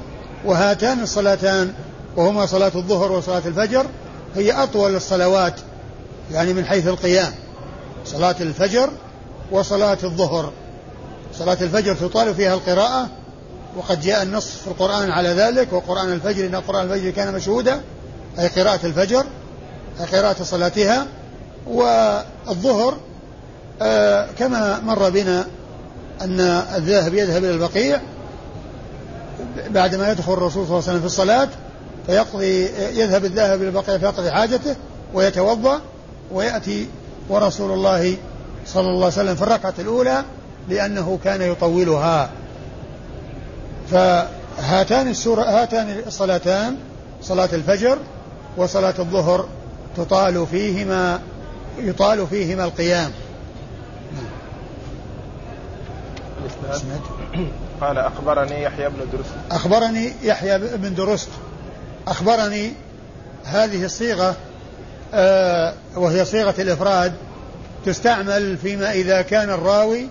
وهاتان 0.45 1.03
الصلاتان 1.03 1.73
وهما 2.15 2.45
صلاة 2.45 2.71
الظهر 2.75 3.11
وصلاة 3.11 3.41
الفجر 3.45 3.85
هي 4.35 4.51
أطول 4.51 4.95
الصلوات 4.95 5.53
يعني 6.31 6.53
من 6.53 6.65
حيث 6.65 6.87
القيام. 6.87 7.33
صلاة 8.05 8.35
الفجر 8.41 8.89
وصلاة 9.51 9.97
الظهر. 10.03 10.51
صلاة 11.39 11.57
الفجر 11.61 11.95
تطال 11.95 12.35
فيها 12.35 12.53
القراءة 12.53 13.07
وقد 13.77 14.01
جاء 14.01 14.23
النص 14.23 14.47
في 14.47 14.67
القرآن 14.67 15.11
على 15.11 15.29
ذلك 15.29 15.73
وقرآن 15.73 16.13
الفجر 16.13 16.45
إن 16.45 16.55
قرآن 16.55 16.91
الفجر 16.91 17.09
كان 17.09 17.33
مشهودا 17.33 17.81
أي 18.39 18.47
قراءة 18.47 18.85
الفجر 18.85 19.25
أي 19.99 20.05
قراءة 20.05 20.43
صلاتها 20.43 21.07
والظهر 21.67 22.97
آه 23.81 24.27
كما 24.37 24.79
مر 24.79 25.09
بنا 25.09 25.47
أن 26.21 26.39
الذاهب 26.75 27.13
يذهب 27.13 27.43
إلى 27.43 27.51
البقيع 27.51 28.01
بعدما 29.69 30.11
يدخل 30.11 30.33
الرسول 30.33 30.51
صلى 30.51 30.61
الله 30.63 30.73
عليه 30.73 30.77
وسلم 30.77 30.99
في 30.99 31.05
الصلاة 31.05 31.49
فيقضي 32.07 32.65
يذهب 32.99 33.25
الذاهب 33.25 33.61
إلى 33.61 33.67
البقيع 33.67 33.97
فيقضي 33.97 34.31
حاجته 34.31 34.75
ويتوضأ 35.13 35.81
ويأتي 36.31 36.87
ورسول 37.29 37.71
الله 37.71 38.17
صلى 38.65 38.87
الله 38.87 39.05
عليه 39.05 39.07
وسلم 39.07 39.35
في 39.35 39.41
الركعة 39.41 39.73
الأولى 39.79 40.23
لأنه 40.69 41.19
كان 41.23 41.41
يطولها. 41.41 42.29
فهاتان 43.91 45.07
السورة 45.07 45.41
هاتان 45.41 46.01
الصلاتان 46.07 46.75
صلاة 47.21 47.49
الفجر 47.53 47.97
وصلاة 48.59 48.93
الظهر 48.99 49.47
تطال 49.97 50.47
فيهما 50.51 51.21
يطال 51.79 52.27
فيهما 52.27 52.63
القيام. 52.63 53.11
قال 57.81 57.97
أخبرني 57.97 58.63
يحيى 58.63 58.89
بن 58.89 58.97
درست. 59.13 59.29
أخبرني 59.51 60.13
يحيى 60.23 60.57
بن 60.57 60.95
درست. 60.95 61.29
أخبرني 62.07 62.73
هذه 63.43 63.85
الصيغة 63.85 64.35
آه 65.13 65.73
وهي 65.95 66.25
صيغة 66.25 66.55
الإفراد 66.59 67.13
تستعمل 67.85 68.57
فيما 68.57 68.91
إذا 68.91 69.21
كان 69.21 69.49
الراوي 69.49 70.07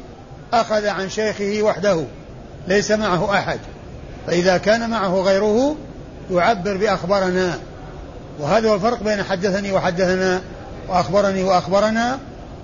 أخذ 0.53 0.87
عن 0.87 1.11
شيخه 1.11 1.63
وحده 1.63 2.05
ليس 2.69 2.91
معه 2.91 3.39
أحد. 3.39 3.61
فإذا 4.27 4.57
كان 4.57 4.91
معه 4.91 5.21
غيره 5.21 5.77
يعبر 6.31 6.77
بأخبرنا. 6.77 7.59
وهذا 8.39 8.71
هو 8.71 8.75
الفرق 8.75 9.03
بين 9.03 9.23
حدثني 9.23 9.73
وحدثنا 9.73 10.41
وأخبرني 10.89 11.45
وأخبرنا 11.45 12.19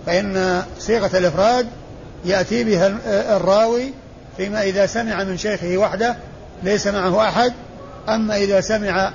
فإن 0.07 0.63
صيغة 0.79 1.19
الإفراد 1.19 1.67
يأتي 2.25 2.65
بها 2.65 2.93
الراوي 3.37 3.93
فيما 4.37 4.63
إذا 4.63 4.87
سمع 4.87 5.25
من 5.25 5.37
شيخه 5.37 5.77
وحده 5.77 6.17
ليس 6.63 6.87
معه 6.87 7.29
أحد 7.29 7.53
أما 8.09 8.37
إذا 8.37 8.61
سمع 8.61 9.13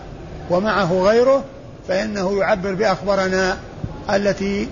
ومعه 0.49 0.93
غيره 0.93 1.43
فإنه 1.87 2.39
يعبر 2.39 2.73
بأخبرنا 2.73 3.57
التي 4.09 4.67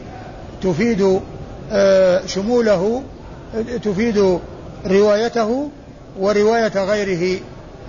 تفيد 0.64 1.20
آه، 1.72 2.26
شموله 2.26 3.04
تفيد 3.84 4.40
روايته 4.86 5.70
ورواية 6.20 6.86
غيره 6.86 7.40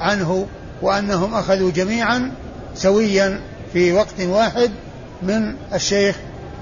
عنه 0.01 0.47
وأنهم 0.83 1.35
أخذوا 1.35 1.71
جميعا 1.71 2.33
سويا. 2.75 3.41
في 3.73 3.93
وقت 3.93 4.21
واحد 4.21 4.71
من 5.23 5.55
الشيخ 5.75 6.17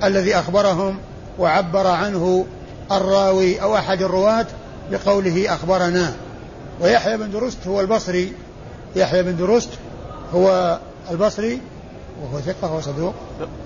الذي 0.05 0.35
أخبرهم 0.35 0.99
وعبر 1.39 1.87
عنه 1.87 2.47
الراوي 2.93 3.63
أو 3.63 3.77
أحد 3.77 4.03
الرواة 4.03 4.47
بقوله 4.91 5.55
أخبرنا. 5.55 6.15
ويحيى 6.81 7.17
بن 7.17 7.31
درست 7.31 7.67
هو 7.67 7.81
البصري. 7.81 8.33
يحيى 8.97 9.23
بن 9.23 9.37
درست 9.37 9.69
هو 10.35 10.79
البصري. 11.11 11.61
وهو 12.23 12.41
ثقة 12.41 12.73
وهو 12.73 12.81
صدوق. 12.81 13.15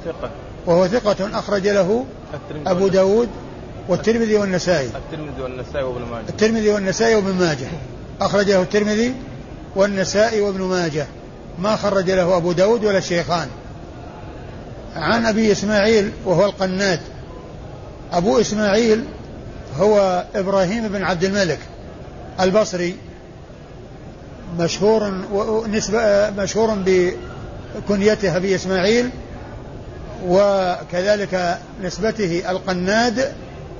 ثقة. 0.04 0.30
وهو 0.66 0.87
ثقة 0.87 1.38
أخرج 1.38 1.68
له 1.68 2.04
أبو 2.66 2.88
داود 2.88 3.28
والترمذي 3.88 4.37
والنسائي. 4.37 4.90
الترمذي 4.97 5.42
والنسائي 5.42 5.85
وابن 5.85 6.02
ماجه. 6.11 6.28
الترمذي 6.28 6.70
والنسائي 6.70 7.14
وابن 7.14 7.35
ماجه. 7.35 7.66
أخرج 8.20 8.50
له 8.50 8.62
الترمذي 8.62 9.14
والنسائي 9.76 10.40
وابن 10.40 10.62
ماجه. 10.62 11.06
ما 11.60 11.76
خرج 11.76 12.10
له 12.10 12.36
أبو 12.36 12.52
داود 12.52 12.84
ولا 12.84 12.98
الشيخان 12.98 13.48
عن 14.96 15.26
أبي 15.26 15.52
إسماعيل 15.52 16.12
وهو 16.24 16.44
القناد 16.44 17.00
أبو 18.12 18.40
إسماعيل 18.40 19.04
هو 19.78 20.24
إبراهيم 20.34 20.88
بن 20.88 21.02
عبد 21.02 21.24
الملك 21.24 21.58
البصري. 22.40 22.96
مشهور 24.58 25.10
نسبة 25.68 26.30
مشهور 26.30 26.76
بكنيته 26.86 28.36
أبي 28.36 28.54
إسماعيل 28.54 29.10
وكذلك 30.26 31.58
نسبته 31.82 32.50
القناد 32.50 33.32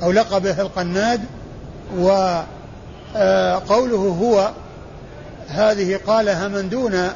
أو 0.03 0.13
لقبه 0.13 0.61
القناد. 0.61 1.21
وقوله 1.99 2.37
آه، 3.17 4.17
هو 4.21 4.51
هذه 5.49 6.01
قالها 6.07 6.49
من 6.49 6.69
دون 6.69 7.09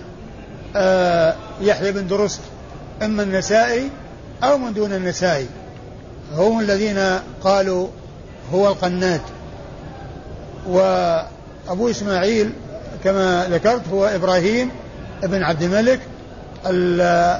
يحيى 1.61 1.93
بن 1.93 2.07
درست 2.07 2.41
إما 3.03 3.23
النسائي 3.23 3.91
أو 4.43 4.59
من 4.59 4.73
دون 4.73 4.93
النسائي. 4.93 5.47
هم 6.33 6.61
الذين 6.61 7.19
قالوا 7.45 7.89
هو 8.53 8.69
القناد 8.69 9.21
وأبو 10.67 11.91
إسماعيل 11.91 12.53
كما 13.05 13.47
ذكرت 13.51 13.89
هو 13.93 14.07
إبراهيم 14.07 14.71
بن 15.23 15.43
عبد 15.43 15.63
الملك 15.63 16.01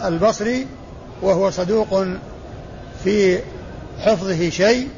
البصري 0.07 0.67
وهو 1.23 1.51
صدوق 1.51 2.05
في 3.05 3.39
حفظه 4.01 4.51
شيء 4.51 4.89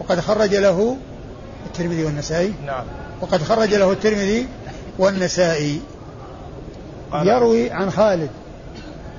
وقد 0.00 0.20
خرج 0.20 0.54
له 0.54 0.96
الترمذي 1.66 2.04
والنسائي. 2.04 2.52
نعم. 2.66 2.84
وقد 3.20 3.42
خرج 3.42 3.74
له 3.74 3.92
الترمذي 3.92 4.46
والنسائي. 4.98 5.80
يروي 7.12 7.70
عن 7.70 7.90
خالد. 7.90 8.30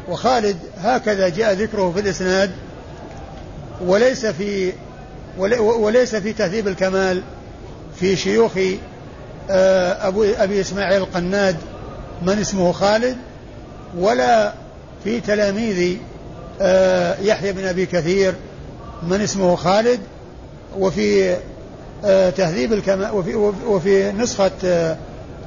وخالد 0.10 0.58
هكذا 0.78 1.30
جاء 1.30 1.54
ذكره 1.54 1.92
في 1.92 2.00
الإسناد 2.00 2.52
وليس 3.82 4.26
في 4.26 4.74
وليس 5.58 6.16
في 6.16 6.34
تهذيب 6.34 6.68
الكمال 6.68 7.22
في 8.00 8.16
شيوخ 8.16 8.52
آه، 9.50 10.08
أبو 10.08 10.24
أبي 10.24 10.62
إسماعيل 10.62 11.02
القناد 11.02 11.56
من 12.22 12.40
اسمه 12.40 12.72
خالد 12.72 13.18
ولا 13.98 14.54
في 15.04 15.20
تلاميذ 15.20 15.98
آه، 16.62 17.16
يحيى 17.22 17.54
بن 17.54 17.66
أبي 17.66 17.86
كثير 17.86 18.34
من 19.04 19.22
اسمه 19.22 19.56
خالد 19.56 20.00
وفي 20.78 21.38
آه، 22.06 22.30
تهذيب 22.30 22.74
الكمال 22.74 23.12
وفي, 23.12 23.36
وفي 23.66 24.12
نسخة 24.12 24.52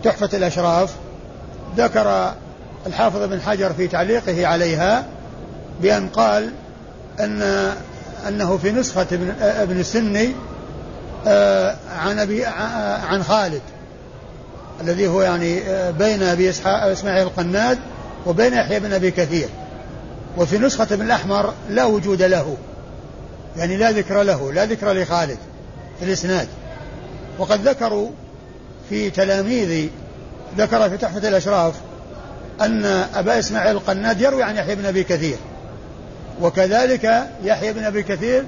تحفة 0.04 0.36
الأشراف. 0.36 0.94
ذكر 1.78 2.34
الحافظ 2.86 3.22
بن 3.22 3.40
حجر 3.40 3.72
في 3.72 3.88
تعليقه 3.88 4.46
عليها 4.46 5.06
بأن 5.82 6.08
قال 6.08 6.50
أن 7.20 7.72
أنه 8.28 8.56
في 8.56 8.72
نسخة 8.72 9.06
ابن, 9.12 9.34
ابن 9.40 9.80
السني 9.80 10.32
آه، 11.26 11.76
عن 11.98 12.18
أبي 12.18 12.44
عن 13.08 13.22
خالد 13.22 13.62
الذي 14.80 15.08
هو 15.08 15.22
يعني 15.22 15.60
آه، 15.60 15.90
بين 15.90 16.22
أبي 16.22 16.50
إسماعيل 16.50 17.22
القناد 17.26 17.78
وبين 18.26 18.54
يحيى 18.54 18.80
بن 18.80 18.92
أبي 18.92 19.10
كثير. 19.10 19.48
وفي 20.36 20.58
نسخة 20.58 20.86
ابن 20.90 21.06
الأحمر 21.06 21.52
لا 21.70 21.84
وجود 21.84 22.22
له 22.22 22.56
يعني 23.56 23.76
لا 23.76 23.90
ذكر 23.90 24.22
له 24.22 24.52
لا 24.52 24.66
ذكر 24.66 24.92
لخالد 24.92 25.38
في 25.98 26.04
الإسناد. 26.04 26.48
وقد 27.38 27.68
ذكروا 27.68 28.10
في 28.88 29.10
تلاميذ 29.10 29.88
ذكر 30.56 30.90
في 30.90 30.96
تحفة 30.96 31.28
الأشراف 31.28 31.74
أن 32.60 32.84
أبا 33.14 33.38
إسماعيل 33.38 33.76
القناد 33.76 34.20
يروي 34.20 34.42
عن 34.42 34.56
يحيى 34.56 34.74
بن 34.74 34.86
أبي 34.86 35.04
كثير 35.04 35.36
وكذلك 36.40 37.28
يحيى 37.44 37.72
بن 37.72 37.84
أبي 37.84 38.02
كثير 38.02 38.44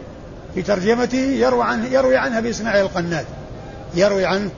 في 0.55 0.63
ترجمته 0.63 1.19
يروي 1.19 1.65
عنه 1.65 1.87
يروي 1.87 2.17
عنه 2.17 2.39
أبي 2.39 2.51
إسماعيل 2.51 2.85
القناد 2.85 3.25
يروي 3.95 4.27
عنه 4.27 4.51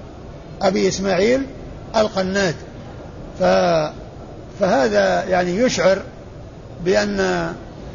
أبي 0.63 0.89
إسماعيل 0.89 1.47
القناد. 1.97 2.55
ف 3.39 3.43
فهذا 4.61 5.25
يعني 5.25 5.57
يشعر 5.57 6.03
بأن 6.85 7.49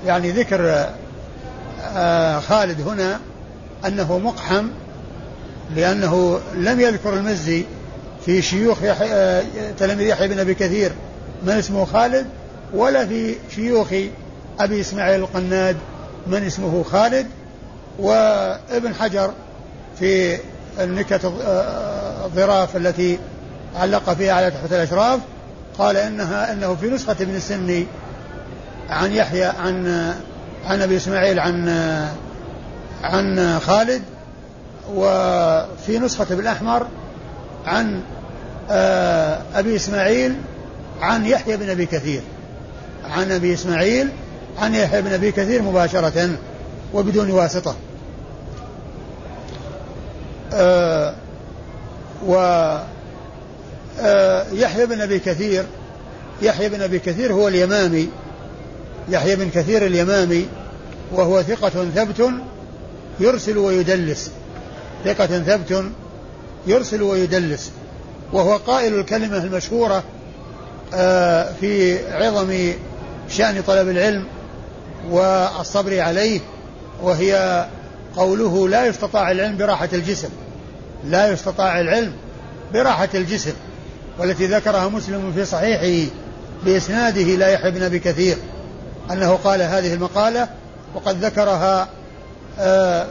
يعني 0.06 0.32
ذكر 0.32 0.86
آه، 1.96 2.40
خالد 2.40 2.82
هنا 2.82 3.20
أنه 3.86 4.18
مقحم 4.18 4.68
لأنه 5.76 6.40
لم 6.56 6.80
يذكر 6.80 7.14
المزي 7.14 7.66
في 8.28 8.42
شيوخ. 8.42 8.78
آه، 8.84 9.44
تلاميذ 9.80 10.08
يحيى 10.08 10.28
بن 10.28 10.40
أبي 10.40 10.54
كثير 10.54 10.92
من 11.44 11.54
اسمه 11.54 11.86
خالد 11.86 12.26
ولا 12.74 13.06
في 13.06 13.36
شيوخ 13.56 13.88
أبي 14.60 14.82
إسماعيل 14.82 15.20
القناد 15.20 15.78
من 16.28 16.44
اسمه 16.44 16.84
خالد 16.84 17.28
وابن 18.00 18.96
حجر 18.96 19.32
في 20.00 20.38
النكت 20.80 21.22
الظراف 22.26 22.78
التي 22.78 23.20
علق 23.76 24.14
فيها 24.14 24.34
على 24.34 24.52
تحفة 24.52 24.76
الأشراف 24.76 25.20
قال 25.78 25.98
إنها 25.98 26.54
إنه 26.54 26.76
في 26.76 26.90
نسخة 26.90 27.16
ابن 27.22 27.36
السني 27.36 27.88
عن 28.90 29.12
يحيى 29.12 29.46
عن 29.46 30.14
عن 30.66 30.82
أبي 30.82 30.98
إسماعيل 30.98 31.40
عن 31.40 31.70
عن 33.04 33.60
خالد 33.60 34.02
وفي 34.96 36.00
نسخة 36.00 36.28
ابن 36.32 36.40
الأحمر 36.40 36.88
عن 37.66 37.96
آه، 37.96 38.17
أبي 39.56 39.76
إسماعيل 39.76 40.36
عن 41.02 41.26
يحيى 41.26 41.58
بن 41.58 41.70
أبي 41.70 41.86
كثير. 41.86 42.22
عن 43.04 43.32
أبي 43.32 43.54
إسماعيل 43.54 44.10
عن 44.58 44.76
يحيى 44.76 45.02
بن 45.02 45.14
أبي 45.14 45.32
كثير 45.32 45.62
مباشرة 45.62 46.30
وبدون 46.94 47.32
واسطة. 47.32 47.76
آه 50.54 51.16
و 52.26 52.36
آه 54.00 54.46
يحيى 54.54 54.86
بن 54.86 55.02
أبي 55.02 55.20
كثير 55.20 55.66
يحيى 56.42 56.70
بن 56.70 56.82
أبي 56.82 57.00
كثير 57.00 57.34
هو 57.34 57.48
اليمامي. 57.48 58.10
يحيى 59.10 59.36
بن 59.36 59.50
كثير 59.50 59.86
اليمامي 59.86 60.48
وهو 61.12 61.42
ثقة 61.42 61.86
ثبت 61.96 62.30
يرسل 63.20 63.58
ويدلس. 63.58 64.32
ثقة 65.06 65.26
ثبت 65.26 65.84
يرسل 66.68 67.02
ويدلس. 67.02 67.72
وهو 68.34 68.56
قائل 68.58 69.00
الكلمة 69.00 69.38
المشهورة 69.38 70.04
آه 70.94 71.52
في 71.62 72.00
عظم 72.14 72.72
شأن 73.30 73.62
طلب 73.68 73.90
العلم 73.90 74.26
والصبر 75.10 76.00
عليه 76.02 76.40
وهي 77.02 77.66
قوله 78.16 78.70
لا 78.70 78.86
يستطاع 78.86 79.32
العلم 79.32 79.58
براحة 79.58 79.90
الجسم. 79.94 80.30
لا 81.06 81.30
يستطاع 81.32 81.80
العلم 81.80 82.14
براحة 82.74 83.10
الجسم 83.16 83.54
والتي 84.20 84.46
ذكرها 84.46 84.88
مسلم 84.88 85.32
في 85.36 85.46
صحيحه 85.46 86.12
بإسناده 86.66 87.22
لا 87.22 87.48
يحيى 87.48 87.72
بن 87.72 87.84
أبي 87.84 88.00
كثير 88.00 88.38
أنه 89.12 89.40
قال 89.44 89.62
هذه 89.62 89.94
المقالة 89.94 90.48
وقد 90.96 91.26
ذكرها 91.26 91.88
آه 92.60 93.08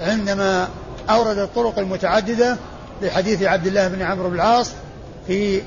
عندما 0.00 0.68
أورد 1.10 1.38
الطرق 1.38 1.78
المتعددة 1.78 2.56
لحديث 3.02 3.42
عبد 3.42 3.66
الله 3.66 3.88
بن 3.88 4.02
عمرو 4.02 4.28
بن 4.28 4.34
العاص 4.34 4.70
في 5.26 5.62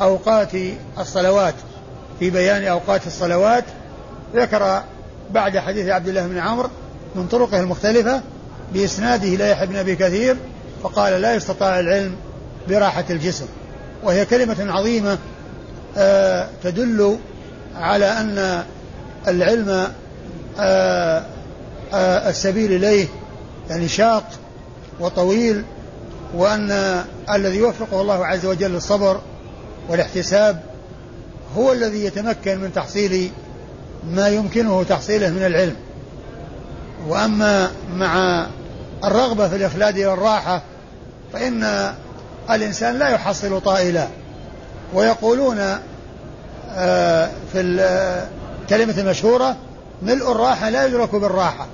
أوقات 0.00 0.50
الصلوات 0.98 1.54
في 2.18 2.30
بيان 2.30 2.64
أوقات 2.64 3.06
الصلوات. 3.06 3.64
ذكر 4.34 4.82
بعد 5.30 5.58
حديث 5.58 5.88
عبد 5.88 6.08
الله 6.08 6.26
بن 6.26 6.38
عمرو 6.38 6.68
من 7.14 7.26
طرقه 7.26 7.60
المختلفة 7.60 8.20
بإسناده 8.74 9.28
لا 9.28 9.48
يحيى 9.48 9.66
بن 9.66 9.76
أبي 9.76 9.96
كثير 9.96 10.36
فقال 10.82 11.20
لا 11.20 11.34
يستطاع 11.34 11.80
العلم 11.80 12.16
براحة 12.68 13.04
الجسم. 13.10 13.46
وهي 14.02 14.26
كلمة 14.26 14.72
عظيمة 14.72 15.18
آه 15.96 16.48
تدل 16.62 17.18
على 17.76 18.06
أن 18.06 18.64
العلم 19.28 19.88
آه 20.58 21.22
آه 21.94 22.30
السبيل 22.30 22.72
إليه 22.72 23.06
يعني 23.70 23.88
شاق 23.88 24.24
وطويل 25.00 25.64
وأن 26.34 27.04
الذي 27.30 27.56
يوفقه 27.56 28.00
الله 28.00 28.26
عز 28.26 28.46
وجل 28.46 28.70
للصبر 28.70 29.20
والاحتساب 29.88 30.62
هو 31.56 31.72
الذي 31.72 32.04
يتمكن 32.04 32.58
من 32.58 32.72
تحصيل 32.74 33.30
ما 34.10 34.28
يمكنه 34.28 34.82
تحصيله 34.82 35.30
من 35.30 35.46
العلم. 35.46 35.76
وأما 37.08 37.70
مع 37.94 38.46
الرغبة 39.04 39.48
في 39.48 39.56
الإخلاد 39.56 39.98
والراحة 39.98 40.62
فإن 41.32 41.92
الإنسان 42.50 42.98
لا 42.98 43.08
يحصل 43.08 43.60
طائلا. 43.60 44.08
ويقولون 44.94 45.78
آه، 46.70 47.30
في 47.52 47.60
الكلمة 47.60 48.94
المشهورة 48.98 49.56
ملء 50.02 50.32
الراحة 50.32 50.70
لا 50.70 50.86
يدرك 50.86 51.14
بالراحة. 51.14 51.66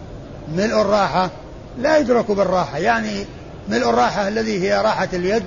ملء 0.56 0.80
الراحة 0.80 1.30
لا 1.78 1.98
يدرك 1.98 2.30
بالراحة. 2.30 2.78
يعني 2.78 3.24
ملء 3.68 3.90
الراحة 3.90 4.28
الذي 4.28 4.62
هي 4.62 4.80
راحة 4.80 5.08
اليد 5.12 5.44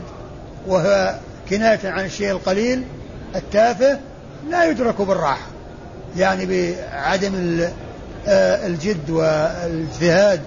وهو 0.68 1.16
كناية 1.50 1.80
عن 1.84 2.06
الشيء 2.06 2.32
القليل 2.32 2.84
التافه 3.36 4.00
لا 4.50 4.70
يدرك 4.70 5.02
بالراحة. 5.02 5.48
يعني 6.18 6.46
بعدم 6.46 7.62
آه، 8.28 8.68
الجد 8.68 9.10
والاجتهاد 9.10 10.42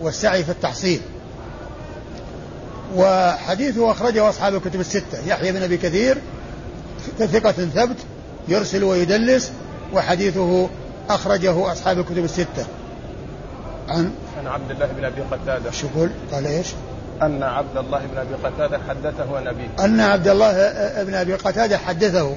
والسعي 0.00 0.44
في 0.44 0.50
التحصيل. 0.50 1.00
وحديثه 2.96 3.90
أخرجه 3.90 4.28
أصحاب 4.28 4.54
الكتب 4.54 4.80
الستة 4.80 5.26
يحيى 5.26 5.52
بن 5.52 5.62
أبي 5.62 5.76
كثير 5.76 6.18
ثقة 7.18 7.52
ثبت 7.52 7.96
يرسل 8.48 8.84
ويدلس 8.84 9.52
وحديثه 9.92 10.68
أخرجه 11.10 11.72
أصحاب 11.72 11.98
الكتب 11.98 12.24
الستة. 12.24 12.66
عن 13.88 14.12
عن 14.38 14.46
عبد 14.46 14.70
الله 14.70 14.86
بن 14.86 15.04
أبي 15.04 15.20
قتادة. 15.20 15.70
شو 15.70 15.86
قال 16.32 16.46
إيش؟ 16.46 16.66
أن 17.22 17.42
عبد 17.42 17.76
الله 17.76 17.98
بن 17.98 18.18
أبي 18.18 18.34
قتادة 18.34 18.80
حدثه 18.88 19.36
عن 19.36 19.46
أبيه 19.46 19.84
أن 19.84 20.00
عبد 20.00 20.28
الله 20.28 20.52
بن 21.02 21.14
أبي 21.14 21.34
قتادة 21.34 21.78
حدثه. 21.78 22.36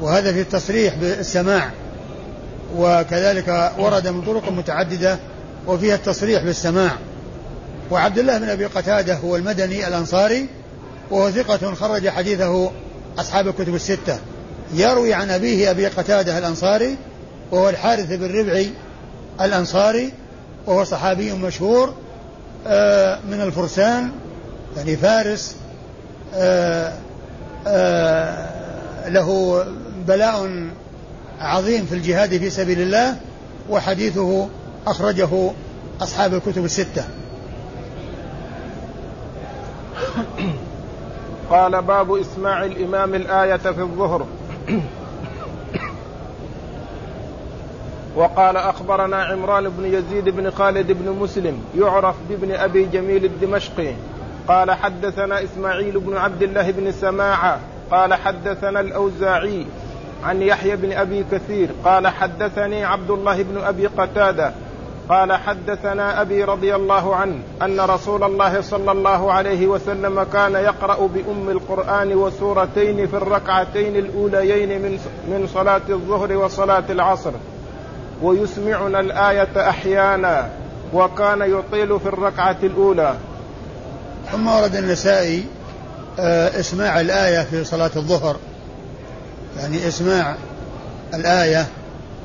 وهذا 0.00 0.32
في 0.32 0.40
التصريح 0.40 0.94
بالسماع. 0.94 1.70
وكذلك 2.76 3.72
ورد 3.78 4.08
من 4.08 4.22
طرق 4.22 4.52
متعددة. 4.52 5.18
وفيها 5.66 5.94
التصريح 5.94 6.42
بالسماع. 6.42 6.90
وعبد 7.90 8.18
الله 8.18 8.38
بن 8.38 8.48
أبي 8.48 8.66
قتادة 8.66 9.14
هو 9.14 9.36
المدني 9.36 9.88
الأنصاري. 9.88 10.46
وهو 11.10 11.30
ثقة 11.30 11.74
خرج 11.74 12.08
حديثه 12.08 12.70
أصحاب 13.18 13.48
الكتب 13.48 13.74
الستة. 13.74 14.18
يروي 14.74 15.14
عن 15.14 15.30
أبيه 15.30 15.70
أبي 15.70 15.86
قتادة 15.86 16.38
الأنصاري. 16.38 16.96
وهو 17.50 17.68
الحارث 17.68 18.12
بن 18.12 18.38
ربعي 18.38 18.70
الأنصاري. 19.40 20.12
وهو 20.66 20.84
صحابي 20.84 21.32
مشهور. 21.32 21.94
من 23.28 23.40
الفرسان 23.40 24.10
يعني 24.76 24.96
فارس 24.96 25.56
آه، 26.34 26.92
آه، 27.66 29.08
له 29.08 29.64
بلاء 30.06 30.68
عظيم 31.40 31.86
في 31.86 31.94
الجهاد 31.94 32.38
في 32.38 32.50
سبيل 32.50 32.80
الله 32.80 33.16
وحديثه 33.70 34.48
أخرجه 34.86 35.50
أصحاب 36.00 36.34
الكتب 36.34 36.64
الستة. 36.64 37.04
قال 41.50 41.82
باب 41.82 42.14
إسماع 42.14 42.64
الإمام 42.64 43.14
الآية 43.14 43.56
في 43.56 43.80
الظهر. 43.80 44.26
وقال 48.18 48.56
أخبرنا 48.56 49.16
عمران 49.24 49.68
بن 49.68 49.84
يزيد 49.84 50.28
بن 50.28 50.50
خالد 50.50 50.92
بن 50.92 51.12
مسلم 51.12 51.62
يعرف 51.78 52.16
بابن 52.28 52.52
أبي 52.52 52.84
جميل 52.84 53.24
الدمشقي. 53.24 53.92
قال 54.48 54.70
حدثنا 54.70 55.42
إسماعيل 55.42 56.00
بن 56.00 56.16
عبد 56.16 56.42
الله 56.42 56.70
بن 56.70 56.92
سماعة. 56.92 57.60
قال 57.90 58.14
حدثنا 58.14 58.80
الأوزاعي 58.80 59.66
عن 60.24 60.42
يحيى 60.42 60.76
بن 60.76 60.92
أبي 60.92 61.24
كثير. 61.32 61.68
قال 61.84 62.08
حدثني 62.08 62.84
عبد 62.84 63.10
الله 63.10 63.42
بن 63.42 63.58
أبي 63.58 63.86
قتادة. 63.86 64.52
قال 65.08 65.32
حدثنا 65.32 66.20
أبي 66.20 66.44
رضي 66.44 66.74
الله 66.74 67.16
عنه 67.16 67.38
أن 67.62 67.80
رسول 67.80 68.24
الله 68.24 68.60
صلى 68.60 68.92
الله 68.92 69.32
عليه 69.32 69.66
وسلم 69.66 70.22
كان 70.22 70.54
يقرأ 70.54 71.06
بأم 71.06 71.50
القرآن 71.50 72.14
وسورتين 72.14 73.06
في 73.06 73.16
الركعتين 73.16 73.96
الأوليين 73.96 74.82
من 74.82 74.98
من 75.28 75.46
صلاة 75.46 75.82
الظهر 75.88 76.36
وصلاة 76.36 76.84
العصر. 76.90 77.32
ويسمعنا 78.22 79.00
الآية 79.00 79.68
أحيانا 79.68 80.48
وكان 80.92 81.42
يطيل 81.42 82.00
في 82.00 82.06
الركعة 82.06 82.56
الأولى. 82.62 83.14
ثم 84.32 84.46
ورد 84.46 84.76
النسائي 84.76 85.44
آه، 86.20 86.60
إسماع 86.60 87.00
الآية 87.00 87.42
في 87.42 87.64
صلاة 87.64 87.90
الظهر. 87.96 88.36
يعني 89.58 89.88
إسماع 89.88 90.36
الآية 91.14 91.66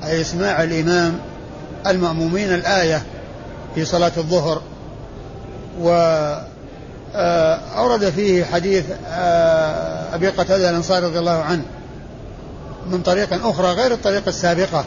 أي 0.03 0.21
إسماع 0.21 0.63
الإمام 0.63 1.19
المأمومين 1.87 2.53
الآية 2.53 3.01
في 3.75 3.85
صلاة 3.85 4.11
الظهر. 4.17 4.61
وأورد 5.79 6.43
آه، 8.03 8.09
فيه 8.15 8.45
حديث 8.45 8.85
آه، 9.07 10.15
أبي 10.15 10.27
قتادة 10.29 10.69
الأنصاري 10.69 11.05
رضي 11.05 11.19
الله 11.19 11.43
عنه 11.43 11.63
من 12.91 13.01
طريق 13.01 13.47
أخرى 13.47 13.67
غير 13.67 13.91
الطريق 13.91 14.23
السابقة. 14.27 14.85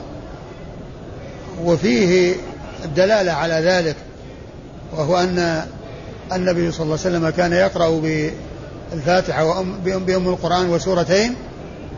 وفيه 1.64 2.34
الدلالة 2.84 3.32
على 3.32 3.54
ذلك 3.54 3.96
وهو 4.96 5.16
أن 5.16 5.66
النبي 6.32 6.72
صلى 6.72 6.84
الله 6.84 6.98
عليه 7.04 7.16
وسلم 7.16 7.30
كان 7.30 7.52
يقرأ 7.52 8.00
بالفاتحة 8.92 9.44
وأم 9.44 9.78
بأم 9.84 10.28
القرآن 10.28 10.70
وسورتين 10.70 11.34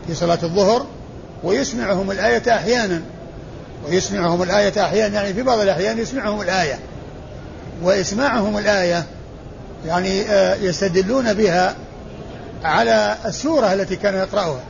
في 0.07 0.15
صلاة 0.15 0.39
الظهر 0.43 0.85
ويسمعهم 1.43 2.11
الآية 2.11 2.55
أحيانا 2.55 3.01
ويسمعهم 3.87 4.43
الآية 4.43 4.83
أحيانا 4.85 5.15
يعني 5.15 5.33
في 5.33 5.43
بعض 5.43 5.59
الأحيان 5.59 5.99
يسمعهم 5.99 6.41
الآية 6.41 6.79
وإسماعهم 7.83 8.57
الآية 8.57 9.05
يعني 9.85 10.21
آه، 10.21 10.55
يستدلون 10.55 11.33
بها 11.33 11.75
على 12.63 13.15
السورة 13.25 13.73
التي 13.73 13.95
كان 13.95 14.15
يقرأها 14.15 14.63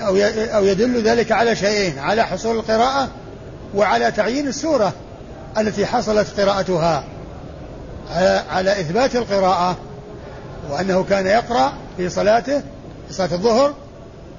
أو 0.00 0.16
أو 0.56 0.64
يدل 0.64 1.02
ذلك 1.02 1.32
على 1.32 1.56
شيئين 1.56 1.98
على 1.98 2.26
حصول 2.26 2.56
القراءة 2.56 3.08
وعلى 3.74 4.12
تعيين 4.12 4.48
السورة 4.48 4.92
التي 5.58 5.86
حصلت 5.86 6.40
قراءتها. 6.40 7.04
على, 8.10 8.42
على 8.50 8.80
إثبات 8.80 9.16
القراءة 9.16 9.76
وأنه 10.70 11.04
كان 11.04 11.26
يقرأ 11.26 11.72
في 11.96 12.08
صلاته 12.08 12.62
في 13.08 13.14
صلاة 13.14 13.32
الظهر 13.32 13.74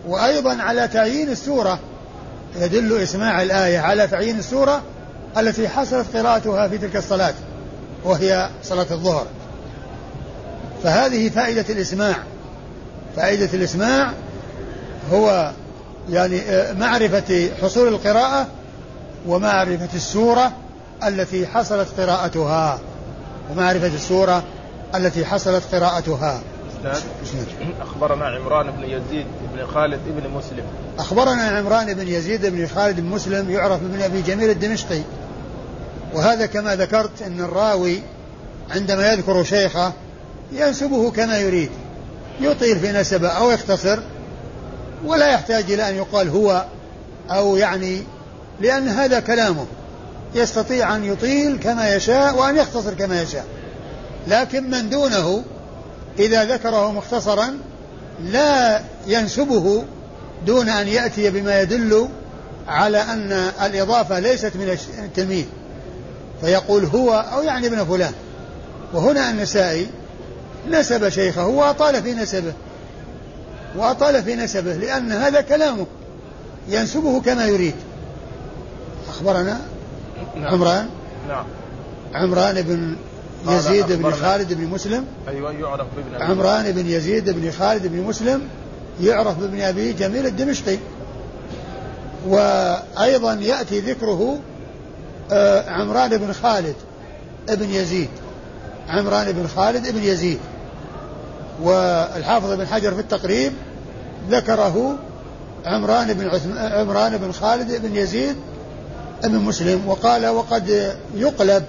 وأيضا 0.07 0.61
على 0.61 0.87
تعيين 0.87 1.29
السورة. 1.29 1.79
يدل 2.55 3.01
إسماع 3.01 3.41
الآية 3.41 3.79
على 3.79 4.07
تعيين 4.07 4.39
السورة 4.39 4.81
التي 5.37 5.69
حصلت 5.69 6.17
قراءتها 6.17 6.67
في 6.67 6.77
تلك 6.77 6.95
الصلاة 6.95 7.33
وهي 8.03 8.49
صلاة 8.63 8.87
الظهر. 8.91 9.27
فهذه 10.83 11.29
فائدة 11.29 11.65
الإسماع. 11.69 12.15
فائدة 13.15 13.49
الإسماع 13.53 14.11
هو 15.11 15.51
يعني 16.09 16.39
آه، 16.39 16.73
معرفة 16.73 17.49
حصول 17.61 17.87
القراءة 17.87 18.47
ومعرفة 19.27 19.89
السورة 19.95 20.51
التي 21.07 21.47
حصلت 21.47 21.87
قراءتها. 21.99 22.79
ومعرفة 23.51 23.87
السورة 23.87 24.43
التي 24.95 25.25
حصلت 25.25 25.63
قراءتها. 25.75 26.41
أخبرنا 27.81 28.25
عمران 28.25 28.71
بن 28.71 28.83
يزيد 28.83 29.25
بن 29.53 29.67
خالد 29.73 29.99
بن 30.05 30.29
مسلم. 30.29 30.63
أخبرنا 30.99 31.43
عمران 31.43 31.93
بن 31.93 32.07
يزيد 32.07 32.45
بن 32.45 32.67
خالد 32.67 32.99
بن 32.99 33.07
مسلم 33.07 33.49
يعرف 33.49 33.79
بن 33.81 34.01
أبي 34.01 34.21
جميل 34.21 34.49
الدمشقي. 34.49 35.01
وهذا 36.13 36.45
كما 36.45 36.75
ذكرت 36.75 37.21
أن 37.21 37.39
الراوي 37.39 38.01
عندما 38.71 39.11
يذكر 39.11 39.43
شيخه 39.43 39.93
ينسبه 40.51 41.11
كما 41.11 41.37
يريد. 41.37 41.69
يطيل 42.41 42.79
في 42.79 42.91
نسبه 42.91 43.27
أو 43.27 43.51
يختصر 43.51 43.99
ولا 45.05 45.27
يحتاج 45.27 45.71
إلى 45.71 45.89
أن 45.89 45.95
يقال 45.95 46.29
هو 46.29 46.65
أو 47.29 47.57
يعني 47.57 48.03
لأن 48.61 48.87
هذا 48.87 49.19
كلامه. 49.19 49.65
يستطيع 50.35 50.95
أن 50.95 51.03
يطيل 51.03 51.59
كما 51.59 51.95
يشاء 51.95 52.35
وأن 52.35 52.57
يختصر 52.57 52.93
كما 52.93 53.21
يشاء. 53.21 53.45
لكن 54.27 54.69
من 54.69 54.89
دونه 54.89 55.43
إذا 56.19 56.45
ذكره 56.45 56.91
مختصرا 56.91 57.57
لا 58.23 58.81
ينسبه 59.07 59.83
دون 60.45 60.69
أن 60.69 60.87
يأتي 60.87 61.29
بما 61.29 61.61
يدل 61.61 62.07
على 62.67 63.01
أن 63.01 63.31
الإضافة 63.61 64.19
ليست 64.19 64.51
من 64.55 64.77
التلميذ 64.99 65.45
فيقول 66.41 66.85
هو 66.85 67.13
أو 67.33 67.43
يعني 67.43 67.67
ابن 67.67 67.85
فلان. 67.85 68.13
وهنا 68.93 69.29
النسائي 69.29 69.87
نسب 70.69 71.09
شيخه 71.09 71.47
وأطال 71.47 72.03
في 72.03 72.13
نسبه. 72.13 72.53
وأطال 73.77 74.23
في 74.23 74.35
نسبه 74.35 74.73
لأن 74.73 75.11
هذا 75.11 75.41
كلامه. 75.41 75.85
ينسبه 76.69 77.21
كما 77.21 77.45
يريد. 77.45 77.75
أخبرنا 79.17 79.62
نعم. 80.36 80.53
عمران. 80.53 80.89
نعم. 81.27 81.45
عمران 82.13 82.62
بن 82.62 82.95
يزيد 83.47 83.91
بن 83.91 84.12
خالد 84.12 84.53
بن 84.53 84.67
مسلم. 84.67 85.06
أيوة 85.27 85.51
يعرف 85.51 85.88
بابن 85.95 86.23
عمران 86.32 86.71
بن 86.71 86.88
يزيد 86.88 87.30
بن 87.30 87.51
خالد 87.51 87.88
بن 87.88 88.01
مسلم 88.01 88.41
يعرف 89.01 89.39
بابن 89.39 89.62
أبي 89.62 89.93
جميل 89.93 90.25
الدمشقي. 90.25 90.77
وأيضا 92.27 93.34
يأتي 93.34 93.80
ذكره 93.80 94.39
آه، 95.32 95.69
عمران 95.69 96.17
بن 96.17 96.34
خالد 96.34 96.75
ابن 97.49 97.69
يزيد. 97.69 98.10
عمران 98.89 99.32
بن 99.32 99.47
خالد 99.47 99.88
ابن 99.88 100.03
يزيد. 100.03 100.39
والحافظ 101.62 102.51
بن 102.51 102.67
حجر 102.67 102.93
في 102.93 102.99
التقريب 102.99 103.53
ذكره 104.30 104.97
عمران 105.65 106.13
بن 106.13 106.30
عمران 106.58 107.17
بن 107.17 107.32
خالد 107.32 107.82
بن 107.82 107.95
يزيد 107.95 108.36
ابن 109.23 109.38
مسلم 109.38 109.88
وقال 109.88 110.27
وقد 110.27 110.95
يقلب 111.15 111.65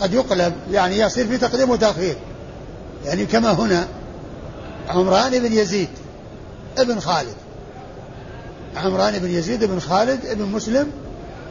قد 0.00 0.14
يقلب 0.14 0.54
يعني 0.70 0.98
يصير 0.98 1.26
في 1.26 1.38
تقديم 1.38 1.70
وتأخير. 1.70 2.16
يعني 3.04 3.26
كما 3.26 3.52
هنا 3.52 3.88
عمران 4.88 5.38
بن 5.38 5.52
يزيد 5.52 5.88
ابن 6.78 7.00
خالد. 7.00 7.34
عمران 8.76 9.18
بن 9.18 9.30
يزيد 9.30 9.64
بن 9.64 9.80
خالد 9.80 10.26
ابن 10.26 10.42
مسلم 10.42 10.90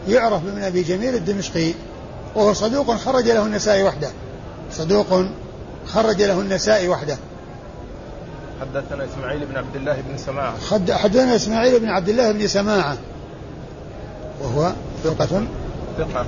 يعرف 0.08 0.44
بابن 0.44 0.64
أبي 0.64 0.84
جميل 0.84 1.16
الدمشقي 1.16 1.74
وهو 2.36 2.54
صدوق 2.54 2.96
خرج 2.96 3.30
له 3.30 3.46
النسائي 3.46 3.84
وحده. 3.84 4.10
صدوق 4.72 5.26
خرج 5.88 6.22
له 6.22 6.40
النسائي 6.40 6.88
وحده. 6.88 7.18
حدثنا 8.62 9.06
إسماعيل 9.06 9.46
بن 9.46 9.58
عبد 9.58 9.76
الله 9.76 10.04
بن 10.10 10.18
سماعة. 10.18 10.56
حدثنا 10.96 11.36
إسماعيل 11.36 11.80
بن 11.80 11.90
عبد 11.90 12.10
الله 12.10 12.32
بن 12.32 12.48
سماعة. 12.48 12.98
وهو 14.42 14.72
ثقة 15.04 15.44
ثقة. 15.98 16.26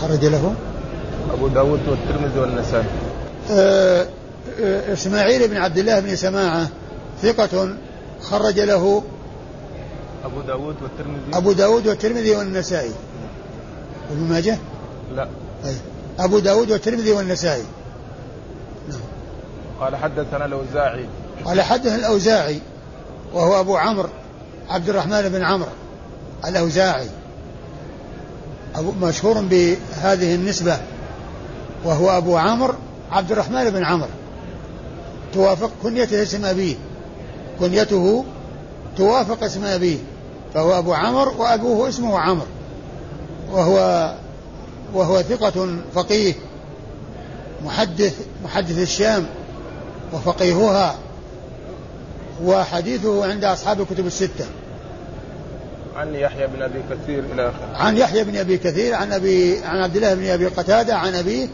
خرج 0.00 0.24
له. 0.24 0.54
أبو 1.32 1.48
داود 1.48 1.80
والترمذي 1.88 2.38
والنسائي. 2.38 2.84
أه 3.50 4.06
أه 4.60 4.92
إسماعيل 4.92 5.48
بن 5.48 5.56
عبد 5.56 5.78
الله 5.78 6.00
بن 6.00 6.16
سماعة 6.16 6.68
ثقة 7.22 7.76
خرج 8.22 8.60
له. 8.60 9.02
أبو 10.24 10.40
داود 10.40 10.76
والترمذي. 10.82 11.38
أبو 11.38 11.52
داود 11.52 11.86
والترمذي 11.86 12.36
والنسائي. 12.36 12.92
ابن 14.10 14.22
ماجه؟ 14.22 14.58
لا. 15.14 15.28
أي 15.64 15.74
أبو 16.18 16.38
داود 16.38 16.70
والترمذي 16.70 17.12
والنسائي. 17.12 17.64
نعم. 18.88 19.00
قال 19.80 19.96
حدثنا 19.96 20.44
الأوزاعي. 20.46 21.06
قال 21.44 21.62
حدثنا 21.62 21.96
الأوزاعي 21.96 22.60
وهو 23.34 23.60
أبو 23.60 23.76
عمرو 23.76 24.08
عبد 24.70 24.88
الرحمن 24.88 25.28
بن 25.28 25.42
عمرو 25.42 25.70
الأوزاعي. 26.44 27.08
مشهور 28.82 29.40
بهذه 29.40 30.34
النسبة 30.34 30.78
وهو 31.84 32.10
أبو 32.10 32.36
عمرو 32.36 32.74
عبد 33.10 33.32
الرحمن 33.32 33.70
بن 33.70 33.84
عمرو. 33.84 34.08
توافق 35.34 35.70
كنيته 35.82 36.22
اسم 36.22 36.44
أبيه. 36.44 36.76
كنيته 37.60 38.24
توافق 38.96 39.44
اسم 39.44 39.64
أبيه. 39.64 39.98
فهو 40.54 40.78
أبو 40.78 40.94
عمرو 40.94 41.42
وأبوه 41.42 41.88
اسمه 41.88 42.18
عمرو. 42.18 42.46
وهو 43.52 44.14
وهو 44.94 45.22
ثقة 45.22 45.76
فقيه 45.94 46.34
محدث 47.64 48.14
محدث 48.44 48.78
الشام 48.78 49.26
وفقيهها. 50.12 50.94
وحديثه 52.44 53.30
عند 53.30 53.44
أصحاب 53.44 53.80
الكتب 53.80 54.06
الستة. 54.06 54.46
عن 55.96 56.14
يحيى 56.14 56.46
بن 56.46 56.62
أبي 56.62 56.82
كثير 56.90 57.24
إلى 57.32 57.48
آخره. 57.48 57.76
عن 57.76 57.96
يحيى 57.96 58.24
بن 58.24 58.36
أبي 58.36 58.58
كثير 58.58 58.94
عن 58.94 59.12
أبي 59.12 59.58
عن 59.64 59.82
عبد 59.82 59.96
الله 59.96 60.14
بن 60.14 60.26
أبي 60.26 60.46
قتادة 60.46 60.96
عن 60.96 61.14
أبيه 61.14 61.48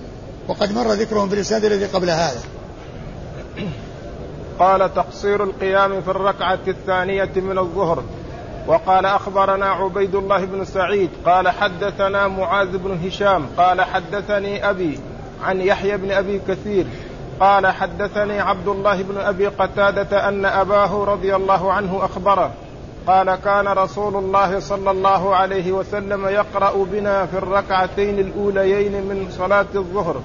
وقد 0.48 0.72
مر 0.72 0.92
ذكرهم 0.92 1.28
في 1.28 1.34
الإسناد 1.34 1.64
الذي 1.64 1.86
قبل 1.86 2.10
هذا. 2.10 2.40
قال 4.58 4.94
تقصير 4.94 5.44
القيام 5.44 6.02
في 6.02 6.08
الركعة 6.08 6.58
الثانية 6.68 7.30
من 7.36 7.58
الظهر. 7.58 8.02
وقال 8.66 9.06
أخبرنا 9.06 9.66
عبيد 9.66 10.14
الله 10.14 10.44
بن 10.44 10.64
سعيد. 10.64 11.10
قال 11.26 11.48
حدثنا 11.48 12.28
معاذ 12.28 12.78
بن 12.78 13.06
هشام. 13.06 13.46
قال 13.56 13.80
حدثني 13.80 14.70
أبي 14.70 14.98
عن 15.42 15.60
يحيى 15.60 15.96
بن 15.96 16.10
أبي 16.10 16.40
كثير. 16.48 16.86
قال 17.40 17.66
حدثني 17.66 18.40
عبد 18.40 18.68
الله 18.68 19.02
بن 19.02 19.18
أبي 19.18 19.46
قتادة 19.46 20.28
أن 20.28 20.44
أباه 20.44 21.04
رضي 21.04 21.36
الله 21.36 21.72
عنه 21.72 22.04
أخبره. 22.04 22.52
قال 23.10 23.34
كان 23.34 23.68
رسول 23.68 24.16
الله 24.16 24.60
صلى 24.60 24.90
الله 24.90 25.34
عليه 25.34 25.72
وسلم 25.72 26.26
يقرأ 26.26 26.84
بنا 26.92 27.26
في 27.26 27.38
الركعتين 27.38 28.18
الأوليين 28.18 28.92
من 28.92 29.28
صلاة 29.38 29.66
الظهر 29.74 30.16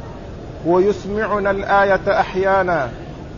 ويسمعنا 0.65 1.51
الآية 1.51 2.19
أحيانا 2.19 2.89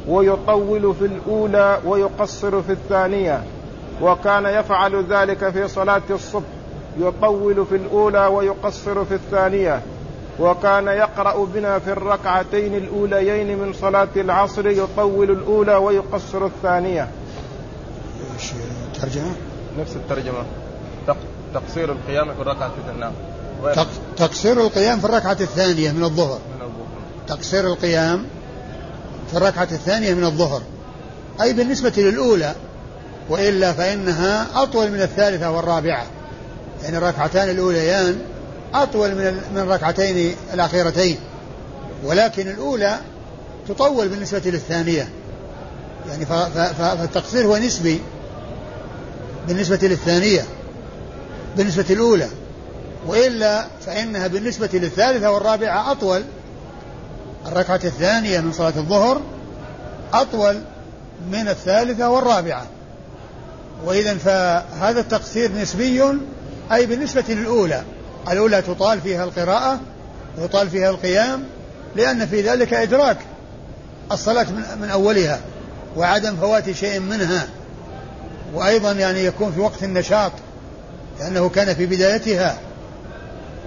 ويطول 0.07 0.93
في 0.99 1.05
الأولى 1.05 1.79
ويقصر 1.85 2.61
في 2.61 2.71
الثانية 2.71 3.43
وكان 4.01 4.45
يفعل 4.45 5.05
ذلك 5.09 5.49
في 5.49 5.67
صلاة 5.67 6.01
الصبح 6.09 6.47
يطول 6.99 7.65
في 7.65 7.75
الأولى 7.75 8.27
ويقصر 8.27 9.05
في 9.05 9.13
الثانية 9.13 9.81
وكان 10.39 10.87
يقرأ 10.87 11.45
بنا 11.53 11.79
في 11.79 11.91
الركعتين 11.91 12.75
الأوليين 12.75 13.57
من 13.57 13.73
صلاة 13.73 14.07
العصر 14.15 14.67
يطول 14.67 15.31
الأولى 15.31 15.75
ويقصر 15.75 16.45
الثانية. 16.45 17.07
ترجمة؟ 19.01 19.31
نفس 19.79 19.95
الترجمة. 19.95 20.43
تقصير 21.53 21.91
القيام 21.91 22.33
في 22.33 22.41
الركعة 22.41 22.71
نعم 22.99 23.11
تقصير 24.17 24.61
القيام 24.61 24.99
في 24.99 25.05
الركعة 25.05 25.37
الثانية 25.41 25.91
من 25.91 26.03
الظهر. 26.03 26.39
من 26.55 26.61
الظهر. 26.61 26.87
تقصير 27.27 27.67
القيام 27.67 28.25
في 29.31 29.37
الركعة 29.37 29.67
الثانية 29.71 30.13
من 30.13 30.23
الظهر. 30.23 30.61
أي 31.41 31.53
بالنسبة 31.53 31.93
للأولى 31.97 32.55
وإلا 33.29 33.73
فإنها 33.73 34.47
أطول 34.63 34.91
من 34.91 35.01
الثالثة 35.01 35.51
والرابعة. 35.51 36.05
يعني 36.83 36.97
الركعتان 36.97 37.49
الأوليان 37.49 38.19
أطول 38.73 39.15
من 39.15 39.41
من 39.53 39.57
الركعتين 39.57 40.35
الأخيرتين. 40.53 41.17
ولكن 42.03 42.47
الأولى 42.47 42.97
تطول 43.67 44.07
بالنسبة 44.07 44.41
للثانية. 44.45 45.09
يعني 46.09 46.25
فالتقصير 46.75 47.45
هو 47.45 47.57
نسبي 47.57 48.01
بالنسبة 49.47 49.79
للثانية 49.81 50.45
بالنسبة 51.57 51.85
الأولى 51.89 52.27
وإلا 53.07 53.67
فإنها 53.85 54.27
بالنسبة 54.27 54.69
للثالثة 54.73 55.31
والرابعة 55.31 55.91
أطول. 55.91 56.23
الركعة 57.45 57.79
الثانية 57.83 58.39
من 58.39 58.51
صلاة 58.51 58.73
الظهر 58.77 59.21
أطول 60.13 60.61
من 61.31 61.47
الثالثة 61.47 62.09
والرابعة. 62.09 62.65
وإذا 63.85 64.17
فهذا 64.17 64.99
التقصير 64.99 65.51
نسبي 65.51 66.03
أي 66.71 66.85
بالنسبة 66.85 67.23
للأولى. 67.29 67.83
الأولى 68.31 68.61
تطال 68.61 69.01
فيها 69.01 69.23
القراءة 69.23 69.79
ويطال 70.37 70.69
فيها 70.69 70.89
القيام 70.89 71.43
لأن 71.95 72.25
في 72.25 72.41
ذلك 72.41 72.73
إدراك 72.73 73.17
الصلاة 74.11 74.47
من 74.81 74.89
أولها 74.89 75.39
وعدم 75.97 76.35
فوات 76.35 76.71
شيء 76.71 76.99
منها. 76.99 77.47
وأيضا 78.53 78.91
يعني 78.91 79.23
يكون 79.23 79.51
في 79.51 79.59
وقت 79.59 79.83
النشاط 79.83 80.31
لأنه 81.19 81.49
كان 81.49 81.75
في 81.75 81.85
بدايتها. 81.85 82.57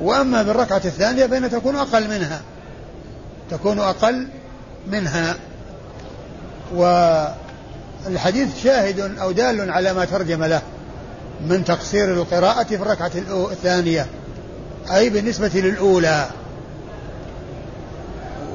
وأما 0.03 0.43
بالركعة 0.43 0.83
الثانية 0.85 1.27
فإنها 1.27 1.49
تكون 1.49 1.77
أقل 1.77 2.09
منها 2.09 2.41
تكون 3.51 3.79
أقل 3.79 4.29
منها. 4.91 5.37
والحديث 6.75 8.63
شاهد 8.63 9.19
أو 9.19 9.33
دال 9.33 9.71
على 9.71 9.93
ما 9.93 10.05
ترجم 10.05 10.45
له 10.45 10.63
من 11.47 11.65
تقصير 11.65 12.13
القراءة 12.15 12.65
في 12.65 12.75
الركعة 12.75 13.11
الثانية 13.53 14.07
أي 14.95 15.11
بالنسبة 15.11 15.51
للأولى. 15.55 16.27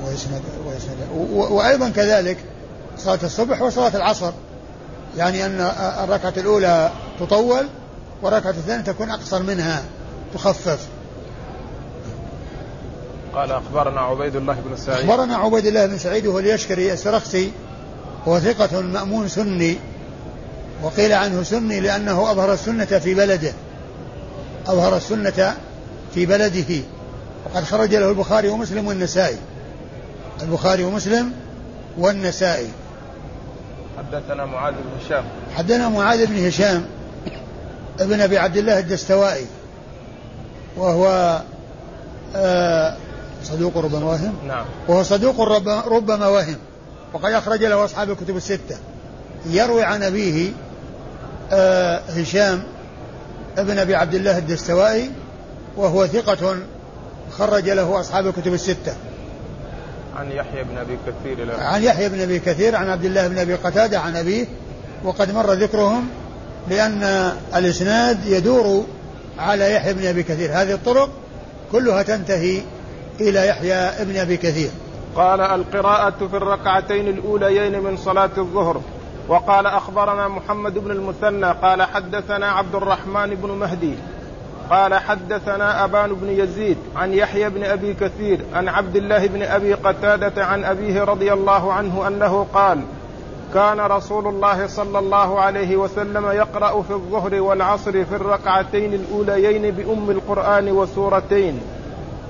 ويسند 0.05 0.41
ويسند 0.65 1.29
وأيضا 1.51 1.89
كذلك 1.89 2.37
صلاة 2.97 3.19
الصبح 3.23 3.61
وصلاة 3.61 3.95
العصر. 3.95 4.31
يعني 5.17 5.45
أن 5.45 5.61
الركعة 6.03 6.33
الأولى 6.37 6.91
تطول 7.19 7.67
والركعة 8.21 8.49
الثانية 8.49 8.83
تكون 8.83 9.11
أقصر 9.11 9.43
منها 9.43 9.83
تخفف. 10.33 10.87
قال 13.35 13.51
أخبرنا 13.51 14.01
عبيد 14.01 14.35
الله 14.35 14.53
بن 14.53 14.77
سعيد. 14.77 15.09
أخبرنا 15.09 15.35
عبيد 15.35 15.65
الله 15.65 15.85
بن 15.85 15.97
سعيد 15.97 16.27
وهو 16.27 16.39
اليشكري 16.39 16.93
السرخسي 16.93 17.51
هو 18.27 18.39
ثقة 18.39 18.81
مأمون 18.81 19.27
سني 19.27 19.77
وقيل 20.83 21.13
عنه 21.13 21.43
سني 21.43 21.79
لأنه 21.79 22.31
أظهر 22.31 22.53
السنة 22.53 22.85
في 22.85 23.13
بلده. 23.13 23.53
أظهر 24.67 24.97
السنة 24.97 25.55
في 26.13 26.25
بلده. 26.25 26.83
وقد 27.45 27.63
خرج 27.63 27.95
له 27.95 28.09
البخاري 28.09 28.49
ومسلم 28.49 28.87
والنسائي. 28.87 29.37
البخاري 30.41 30.83
ومسلم 30.83 31.31
والنسائي. 31.97 32.67
حدثنا 34.11 34.45
معاذ 34.45 34.73
بن 34.73 35.05
هشام. 35.05 35.23
حدثنا 35.55 35.89
معاذ 35.89 36.25
بن 36.25 36.47
هشام 36.47 36.85
ابن 37.99 38.21
أبي 38.21 38.37
عبد 38.37 38.57
الله 38.57 38.79
الدستوائي 38.79 39.45
وهو 40.77 41.41
آه 42.35 42.97
صدوق 43.43 43.77
ربما 43.77 44.05
وهم. 44.05 44.33
نعم. 44.47 44.65
وهو 44.87 45.03
صدوق 45.03 45.41
ربما 45.87 46.27
وهم. 46.27 46.55
وقد 47.13 47.31
أخرج 47.31 47.63
له 47.63 47.85
أصحاب 47.85 48.11
الكتب 48.11 48.37
الستة. 48.37 48.77
يروي 49.45 49.83
عن 49.83 50.03
أبيه 50.03 50.51
آه 51.51 51.97
هشام 51.97 52.63
ابن 53.57 53.79
أبي 53.79 53.95
عبد 53.95 54.15
الله 54.15 54.37
الدستوائي 54.37 55.11
وهو 55.77 56.07
ثقة 56.07 56.55
خرج 57.31 57.69
له 57.69 57.99
أصحاب 57.99 58.27
الكتب 58.27 58.53
الستة. 58.53 58.95
عن 60.15 60.31
يحيى 60.31 60.63
بن 60.63 60.77
أبي 60.77 60.97
كثير 61.07 61.59
عن 61.59 61.83
يحيى 61.83 62.09
بن 62.09 62.21
أبي 62.21 62.39
كثير 62.39 62.75
عن 62.75 62.89
عبد 62.89 63.05
الله 63.05 63.27
بن 63.27 63.37
أبي 63.37 63.55
قتادة 63.55 63.99
عن 63.99 64.15
أبيه. 64.15 64.45
وقد 65.03 65.33
مر 65.33 65.53
ذكرهم 65.53 66.07
لأن 66.69 67.31
الإسناد 67.55 68.25
يدور 68.25 68.85
على 69.39 69.73
يحيى 69.73 69.93
بن 69.93 70.05
أبي 70.05 70.23
كثير. 70.23 70.51
هذه 70.51 70.73
الطرق 70.73 71.09
كلها 71.71 72.03
تنتهي 72.03 72.61
إلى 73.19 73.47
يحيى 73.47 74.05
بن 74.05 74.17
أبي 74.17 74.37
كثير. 74.37 74.69
قال 75.15 75.41
القراءة 75.41 76.27
في 76.27 76.37
الركعتين 76.37 77.07
الأوليين 77.07 77.79
من 77.79 77.97
صلاة 77.97 78.31
الظهر. 78.37 78.81
وقال 79.27 79.65
أخبرنا 79.65 80.27
محمد 80.27 80.73
بن 80.73 80.91
المثنى 80.91 81.51
قال 81.51 81.83
حدثنا 81.83 82.51
عبد 82.51 82.75
الرحمن 82.75 83.35
بن 83.35 83.49
مهدي. 83.51 83.93
قال 84.69 84.93
حدثنا 84.93 85.83
أبان 85.85 86.13
بن 86.13 86.29
يزيد 86.29 86.77
عن 86.95 87.13
يحيى 87.13 87.49
بن 87.49 87.63
أبي 87.63 87.93
كثير 87.93 88.39
عن 88.53 88.67
عبد 88.69 88.95
الله 88.95 89.27
بن 89.27 89.43
أبي 89.43 89.73
قتادة 89.73 90.45
عن 90.45 90.63
أبيه 90.63 91.03
رضي 91.03 91.33
الله 91.33 91.73
عنه 91.73 92.07
أنه 92.07 92.47
قال 92.53 92.81
كان 93.53 93.79
رسول 93.79 94.27
الله 94.27 94.67
صلى 94.67 94.99
الله 94.99 95.39
عليه 95.39 95.77
وسلم 95.77 96.25
يقرأ 96.25 96.81
في 96.81 96.91
الظهر 96.91 97.41
والعصر 97.41 97.91
في 97.91 98.15
الركعتين 98.15 98.93
الأوليين 98.93 99.71
بأم 99.71 100.11
القرآن 100.11 100.71
وسورتين 100.71 101.61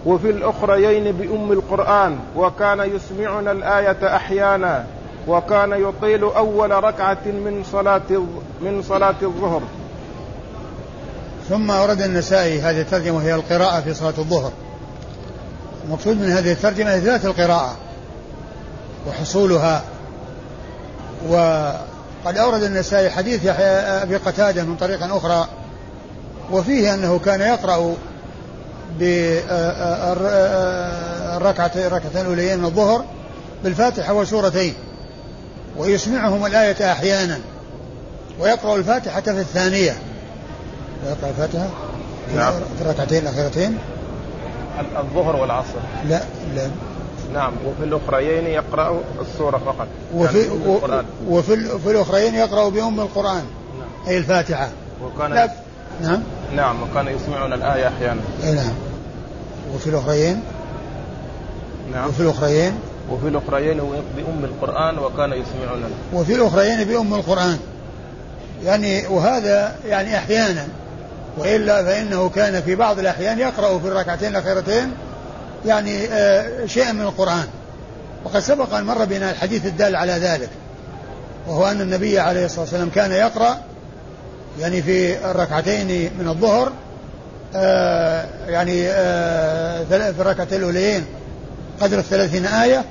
وفي 0.06 0.30
الأخريين 0.30 1.12
بأم 1.12 1.52
القرآن 1.52 2.19
وكان 2.36 2.80
يسمعنا 2.80 3.52
الآية 3.52 4.15
أحيانا 4.15 4.86
وكان 5.28 5.71
يطيل 5.71 6.24
أول 6.24 6.84
ركعة 6.84 7.26
من 7.26 7.63
صلاة 7.71 8.12
من 8.62 8.82
صلاة 8.82 9.15
الظهر. 9.21 9.62
ثم 11.50 11.72
أورد 11.72 12.02
النسائي 12.02 12.62
هذه 12.62 12.82
الترجمة 12.82 13.18
وهي 13.18 13.36
القراءة 13.36 13.82
في 13.82 13.94
صلاة 13.94 14.14
الظهر. 14.18 14.52
المقصود 15.86 16.18
من 16.18 16.32
هذه 16.32 16.52
الترجمة 16.52 16.98
إثبات 16.98 17.26
القراءة 17.26 17.76
وحصولها. 19.08 19.84
وقد 21.30 22.38
أورد 22.38 22.64
النسائي 22.64 23.10
حديث 23.10 23.46
يحيى 23.46 23.66
أبي 23.76 24.16
قتادة 24.16 24.64
من 24.64 24.76
طريق 24.76 25.04
أخرى 25.04 25.48
وفيه 26.52 26.94
أنه 26.94 27.20
كان 27.20 27.42
يقرأ 27.42 27.96
بالركعة 29.00 29.52
الركعتين 31.76 32.22
الأوليين 32.22 32.60
من 32.60 32.66
الظهر 32.66 33.06
بالفاتحة 33.64 34.14
وسورتين 34.14 34.74
ويسمعهم 35.78 36.46
الآية 36.46 36.92
أحيانا 36.92 37.40
ويقرأ 38.40 38.76
الفاتحة 38.76 39.22
في 39.22 39.40
الثانية. 39.40 39.98
يقرأ 41.06 41.30
الفاتحة. 41.30 41.68
نعم. 42.36 42.54
في 42.54 42.82
الركعتين 42.82 43.24
الأخيرتين. 43.24 43.78
الظهر 45.00 45.36
والعصر. 45.36 45.80
لا 46.10 46.22
لا. 46.56 46.68
نعم. 47.34 47.54
وفي 47.65 47.84
الأخريين 47.84 48.48
يقرأ 48.48 49.00
السورة 49.22 49.58
فقط. 49.58 49.88
وفي 50.15 50.39
يعني 50.39 51.08
وفي 51.30 51.80
في 51.80 51.91
الأخريين 51.91 52.36
يقرأ 52.36 52.70
بأم 52.70 53.00
القرآن. 53.00 53.44
نعم. 53.80 54.08
أي 54.08 54.18
الفاتحة. 54.18 54.70
وكان 55.04 55.34
لا. 55.34 55.50
نعم. 56.02 56.24
نعم. 56.56 56.84
وكان 56.84 57.08
يسمعنا 57.08 57.56
الآية 57.56 57.88
أحيانا. 57.88 58.22
أي 58.44 58.52
نعم. 58.52 58.74
وفي 59.76 59.88
الأخريين. 59.88 60.41
نعم. 61.94 62.10
وفي 62.10 62.20
الأخريين. 62.20 62.74
وفي 63.12 63.28
الأخريين 63.28 63.78
بأم 64.18 64.44
القرآن 64.44 65.00
وكان 65.00 65.32
يسمعنا 65.32 65.88
وفي 66.13 66.36
الأخريين 66.36 66.84
بأم 66.84 67.13
القرآن. 67.13 67.60
يعني 68.63 69.08
وهذا 69.08 69.76
يعني 69.86 70.18
أحيانا 70.18 70.68
وإلا 71.38 71.84
فإنه 71.84 72.30
كان 72.30 72.62
في 72.62 72.76
بعض 72.76 73.00
الأحيان 73.00 73.39
يقرأ 73.39 73.80
في 73.80 73.88
الركعتين 73.88 74.30
الأخيرتين 74.30 74.91
يعني 75.65 76.06
آه 76.08 76.65
شيئا 76.65 76.91
من 76.91 77.02
القرآن. 77.02 77.48
وقد 78.26 78.39
سبق 78.39 78.74
أن 78.74 78.84
مر 78.84 79.06
بنا 79.06 79.32
الحديث 79.32 79.65
الدال 79.65 79.95
على 79.95 80.12
ذلك 80.12 80.50
وهو 81.48 81.67
أن 81.67 81.82
النبي 81.82 82.19
عليه 82.19 82.45
الصلاة 82.45 82.62
والسلام 82.62 82.89
كان 82.89 83.12
يقرأ 83.12 83.58
يعني 84.60 84.82
في 84.82 85.26
الركعتين 85.32 86.12
من 86.19 86.28
الظهر 86.28 86.71
آه 87.56 88.26
يعني 88.48 88.89
آه 88.89 89.84
في 89.89 90.21
الركعتين 90.21 90.60
الأوليين 90.60 91.06
قدر 91.82 92.00
الثلاثين 92.00 92.45
آية 92.45 92.86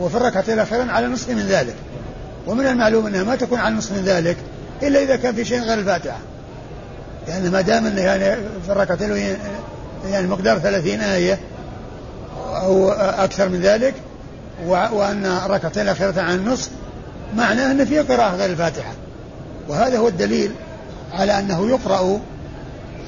وفي 0.00 0.16
الركعتين 0.16 0.54
الأخيرين 0.54 0.90
على 0.90 1.06
نصف 1.06 1.30
من 1.30 1.46
ذلك. 1.48 1.74
ومن 2.46 2.66
المعلوم 2.66 3.06
أنها 3.06 3.22
ما 3.24 3.36
تكون 3.36 3.58
على 3.58 3.74
نصف 3.74 3.92
من 3.92 4.04
ذلك 4.04 4.36
إلا 4.82 5.02
إذا 5.02 5.16
كان 5.16 5.34
في 5.34 5.44
شيء 5.44 5.60
غير 5.60 5.78
الفاتحة. 5.78 6.18
يعني 7.28 7.50
ما 7.50 7.60
دام 7.60 7.86
أنه 7.86 8.00
يعني 8.00 8.36
في 8.66 8.72
الركعتين 8.72 9.36
يعني 10.10 10.26
مقدار 10.26 10.58
ثلاثين 10.58 11.00
آية 11.00 11.38
أو 12.54 12.90
أكثر 12.90 13.48
من 13.48 13.60
ذلك 13.60 13.94
وأن 14.66 15.26
الركعتين 15.26 15.82
الأخيرة 15.82 16.20
عن 16.20 16.34
النصف 16.34 16.70
معناه 17.36 17.70
أن 17.70 17.84
في 17.84 17.98
قراءة 17.98 18.36
غير 18.36 18.50
الفاتحة. 18.50 18.92
وهذا 19.68 19.98
هو 19.98 20.08
الدليل 20.08 20.52
على 21.12 21.38
أنه 21.38 21.68
يقرأ 21.68 22.20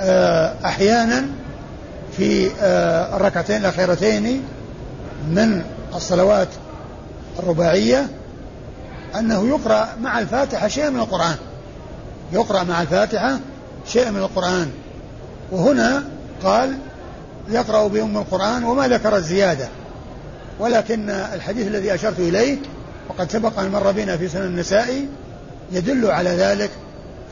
آه، 0.01 0.55
أحيانا 0.65 1.25
في 2.17 2.51
آه، 2.61 3.17
الركعتين 3.17 3.57
الأخيرتين 3.57 4.43
من 5.31 5.63
الصلوات 5.95 6.49
الرباعية 7.39 8.07
أنه 9.19 9.49
يقرأ 9.49 9.89
مع 10.01 10.19
الفاتحة 10.19 10.69
شيء 10.69 10.91
من 10.91 11.01
القرآن. 11.01 11.37
يقرأ 12.33 12.63
مع 12.63 12.83
الفاتحة 12.83 13.39
شيء 13.89 14.11
من 14.11 14.19
القرآن. 14.19 14.71
وهنا 15.53 16.05
قال 16.45 16.79
يقرأ 17.51 17.89
بأم 17.89 18.17
القرآن 18.17 18.65
وما 18.65 18.89
ذكر 18.89 19.17
الزيادة. 19.17 19.69
ولكن 20.59 21.11
الحديث 21.11 21.67
الذي 21.67 21.95
أشرت 21.95 22.19
إليه 22.19 22.59
وقد 23.09 23.31
سبق 23.31 23.59
أن 23.59 23.71
مر 23.71 23.93
بنا 23.93 24.17
في 24.17 24.29
سنن 24.29 24.43
النسائي 24.43 25.09
يدل 25.73 26.11
على 26.11 26.31
ذلك 26.31 26.71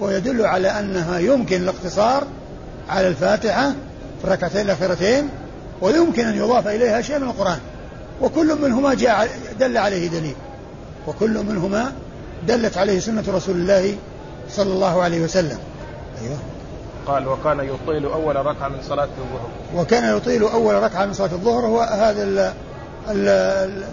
ويدل 0.00 0.46
على 0.46 0.68
أنها 0.68 1.18
يمكن 1.18 1.62
الاقتصار 1.62 2.26
على 2.88 3.08
الفاتحة 3.08 3.70
في 4.18 4.24
الركعتين 4.24 4.60
الأخيرتين 4.60 5.28
ويمكن 5.80 6.26
أن 6.26 6.36
يضاف 6.36 6.66
إليها 6.68 7.02
شيء 7.02 7.18
من 7.18 7.28
القرآن. 7.28 7.58
وكل 8.20 8.58
منهما 8.62 8.94
جاء 8.94 9.28
دل 9.60 9.76
عليه 9.76 10.08
دليل. 10.08 10.34
وكل 11.06 11.44
منهما 11.44 11.92
دلت 12.48 12.78
عليه 12.78 13.00
سنة 13.00 13.24
رسول 13.28 13.56
الله 13.56 13.96
صلى 14.50 14.72
الله 14.72 15.02
عليه 15.02 15.20
وسلم. 15.20 15.58
أيوه 16.24 16.38
قال 17.06 17.28
وكان 17.28 17.60
يطيل 17.60 18.04
أول 18.04 18.36
ركعة 18.46 18.68
من 18.68 18.78
صلاة 18.88 19.04
الظهر. 19.18 19.48
وكان 19.74 20.16
يطيل 20.16 20.42
أول 20.42 20.74
ركعة 20.82 21.06
من 21.06 21.12
صلاة 21.12 21.32
الظهر 21.32 21.66
هو 21.66 21.80
هذا 21.80 22.22
ال 22.22 22.52
ال 23.10 23.84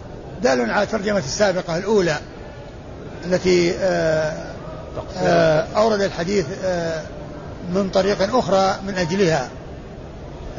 دال 0.42 0.72
على 0.72 0.84
الترجمة 0.84 1.18
السابقة 1.18 1.78
الأولى 1.78 2.16
التي 3.26 3.74
آه 3.80 4.34
آه 5.18 5.68
أورد 5.76 6.02
الحديث 6.02 6.46
آه 6.64 7.02
من 7.74 7.90
طريق 7.90 8.36
أخرى 8.36 8.76
من 8.88 8.96
أجلها. 8.96 9.50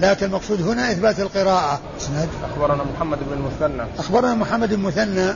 لكن 0.01 0.27
المقصود 0.27 0.63
هنا 0.63 0.91
إثبات 0.93 1.21
القراءة. 1.21 1.81
إسناد. 2.01 2.29
أخبرنا 2.51 2.85
محمد 2.97 3.19
بن 3.19 3.33
المثنى 3.33 3.83
أخبرنا 3.99 4.35
محمد 4.35 4.69
بن 4.69 4.75
المثنى 4.75 5.33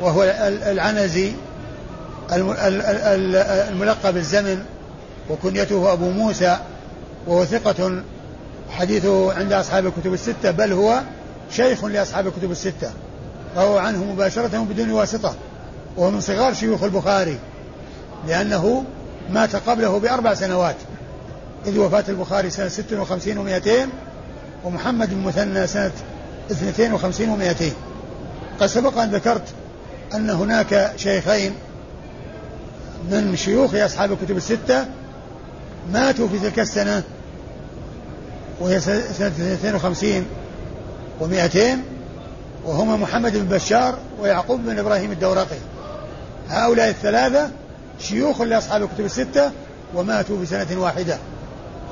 وهو 0.00 0.22
العنزي 0.66 1.32
الملقب 3.70 4.14
بالزمن 4.14 4.64
وكنيته 5.30 5.92
أبو 5.92 6.10
موسى 6.10 6.58
وهو 7.26 7.44
ثقة 7.44 8.02
حديثه 8.70 9.32
عند 9.32 9.52
أصحاب 9.52 9.86
الكتب 9.86 10.12
الستة 10.14 10.50
بل 10.50 10.72
هو 10.72 11.00
شيخ 11.50 11.84
لأصحاب 11.84 12.26
الكتب 12.26 12.50
الستة. 12.50 12.90
فهو 13.56 13.78
عنه 13.78 14.04
مباشرة 14.04 14.66
بدون 14.70 14.90
واسطة 14.90 15.34
وهو 15.96 16.10
من 16.10 16.20
صغار 16.20 16.54
شيوخ 16.54 16.82
البخاري 16.82 17.38
لأنه 18.26 18.84
مات 19.30 19.56
قبله 19.56 19.98
بأربع 19.98 20.34
سنوات 20.34 20.76
إذ 21.66 21.78
وفاة 21.78 22.04
البخاري 22.08 22.50
سنة 22.50 22.68
ست 22.68 22.92
وخمسين 22.92 23.38
ومائتين 23.38 23.88
ومحمد 24.64 25.10
بن 25.10 25.22
مثنى 25.22 25.66
سنة 25.66 25.92
اثنتين 26.50 26.92
وخمسين 26.92 27.28
ومائتين 27.28 27.72
قد 28.60 28.66
سبق 28.66 28.98
أن 28.98 29.10
ذكرت 29.10 29.44
أن 30.14 30.30
هناك 30.30 30.92
شيخين 30.96 31.52
من 33.10 33.36
شيوخ 33.36 33.74
أصحاب 33.74 34.12
الكتب 34.12 34.36
الستة 34.36 34.86
ماتوا 35.92 36.28
في 36.28 36.38
تلك 36.38 36.58
السنة 36.58 37.02
وهي 38.60 38.80
سنة 38.80 39.28
52 39.28 40.26
و200 41.20 41.58
وهما 42.64 42.96
محمد 42.96 43.36
بن 43.36 43.56
بشار 43.56 43.98
ويعقوب 44.20 44.60
بن 44.60 44.78
إبراهيم 44.78 45.12
الدورقي. 45.12 45.56
هؤلاء 46.48 46.88
الثلاثة 46.88 47.50
شيوخ 48.00 48.40
لأصحاب 48.40 48.82
الكتب 48.82 49.04
الستة 49.04 49.50
وماتوا 49.94 50.42
بسنة 50.42 50.80
واحدة 50.80 51.18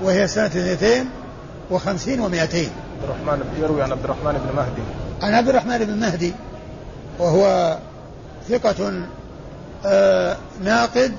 وهي 0.02 0.28
سنة 0.28 0.50
250 0.54 2.16
و200 2.16 2.34
عبد 2.34 2.68
الرحمن 3.04 3.44
يروي 3.60 3.82
عن 3.82 3.92
عبد 3.92 4.04
الرحمن 4.04 4.32
بن 4.32 4.56
مهدي. 4.56 4.82
عن 5.22 5.34
عبد 5.34 5.48
الرحمن 5.48 5.78
بن 5.78 6.00
مهدي 6.00 6.32
وهو 7.18 7.76
ثقة 8.48 8.92
آه 9.86 10.36
ناقد 10.64 11.12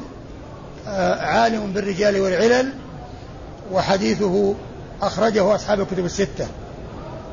عالم 0.88 1.72
بالرجال 1.74 2.20
والعلل 2.20 2.74
وحديثه 3.72 4.56
أخرجه 5.02 5.56
أصحاب 5.56 5.82
الكتب 5.82 6.06
الستة. 6.06 6.48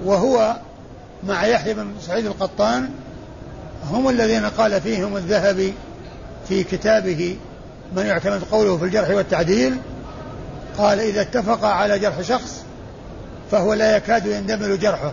وهو 0.05 0.57
مع 1.25 1.47
يحيى 1.47 1.75
بن 1.75 1.93
سعيد 2.01 2.27
القطان 2.27 2.89
هم 3.91 4.09
الذين 4.09 4.47
قال 4.47 4.81
فيهم 4.81 5.17
الذهبي 5.17 5.75
في 6.49 6.65
كتابه 6.65 7.37
من 7.97 8.07
يعتمد 8.07 8.43
قوله 8.51 8.77
في 8.77 8.85
الجرح 8.85 9.11
والتعديل. 9.11 9.77
قال 10.79 11.01
إذا 11.01 11.21
اتفق 11.21 11.65
على 11.65 11.99
جرح 11.99 12.21
شخص 12.21 12.63
فهو 13.51 13.75
لا 13.75 13.97
يكاد 13.97 14.27
يندمل 14.27 14.79
جرحه 14.79 15.13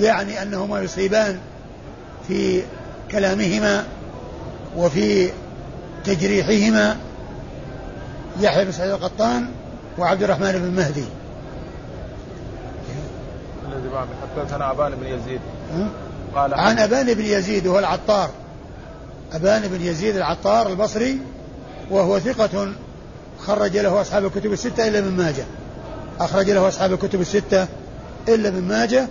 يعني 0.00 0.42
أنهما 0.42 0.80
يصيبان 0.80 1.38
في 2.28 2.62
كلامهما 3.10 3.84
وفي 4.76 5.30
تجريحهما 6.04 6.96
يحيى 8.40 8.64
بن 8.64 8.72
سعيد 8.72 8.90
القطان 8.90 9.46
وعبد 9.98 10.22
الرحمن 10.22 10.52
بن 10.52 10.76
مهدي. 10.76 11.04
الذي 13.68 13.88
بعد 13.88 14.08
حدثنا 14.22 14.70
أبان 14.70 14.94
بن 14.94 15.06
يزيد. 15.06 15.40
قال 16.34 16.54
عن 16.54 16.78
أبان 16.78 17.14
بن 17.14 17.24
يزيد 17.24 17.66
وهو 17.66 17.78
العطار. 17.78 18.30
أبان 19.32 19.62
بن 19.68 19.82
يزيد 19.82 20.16
العطار 20.16 20.68
البصري 20.68 21.18
وهو 21.90 22.18
ثقة 22.18 22.72
خرج 23.38 23.76
له 23.76 24.00
أصحاب 24.00 24.24
الكتب 24.24 24.52
الستة 24.52 24.88
إلا 24.88 25.00
من 25.00 25.16
ماجه. 25.16 25.44
أخرج 26.20 26.50
له 26.50 26.68
أصحاب 26.68 26.92
الكتب 26.92 27.20
الستة 27.20 27.66
إلا 28.28 28.50
من 28.50 28.68
ماجه. 28.68 29.08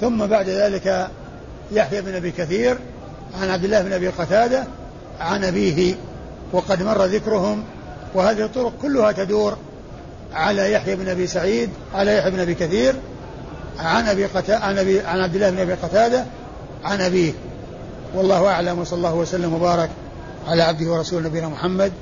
ثم 0.00 0.26
بعد 0.26 0.48
ذلك 0.48 1.08
يحيى 1.72 2.00
بن 2.02 2.14
أبي 2.14 2.30
كثير 2.30 2.78
عن 3.40 3.50
عبد 3.50 3.64
الله 3.64 3.82
بن 3.82 3.92
أبي 3.92 4.08
قتادة 4.08 4.64
عن 5.20 5.44
أبيه 5.44 5.94
وقد 6.52 6.82
مر 6.82 7.04
ذكرهم 7.04 7.64
وهذه 8.14 8.44
الطرق 8.44 8.72
كلها 8.82 9.12
تدور 9.12 9.56
على 10.32 10.72
يحيى 10.72 10.96
بن 10.96 11.08
أبي 11.08 11.26
سعيد 11.26 11.70
على 11.94 12.16
يحيى 12.16 12.30
بن 12.30 12.40
أبي 12.40 12.54
كثير 12.54 12.94
عن 13.78 14.08
أبي 14.08 14.26
قتا... 14.26 14.52
عن 14.52 14.78
أبي 14.78 15.00
عن 15.00 15.20
عبد 15.20 15.34
الله 15.34 15.50
بن 15.50 15.58
أبي 15.58 15.72
قتادة 15.74 16.24
عن 16.84 17.00
أبيه. 17.00 17.32
والله 18.14 18.46
أعلم 18.46 18.78
وصلى 18.78 18.96
الله 18.96 19.14
وسلم 19.14 19.54
وبارك 19.54 19.90
على 20.48 20.62
عبده 20.62 20.90
ورسوله 20.90 21.28
نبينا 21.28 21.48
محمد 21.48 21.92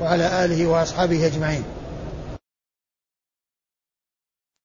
وعلى 0.00 0.44
آله 0.44 0.66
وأصحابه 0.66 1.26
أجمعين. 1.26 1.62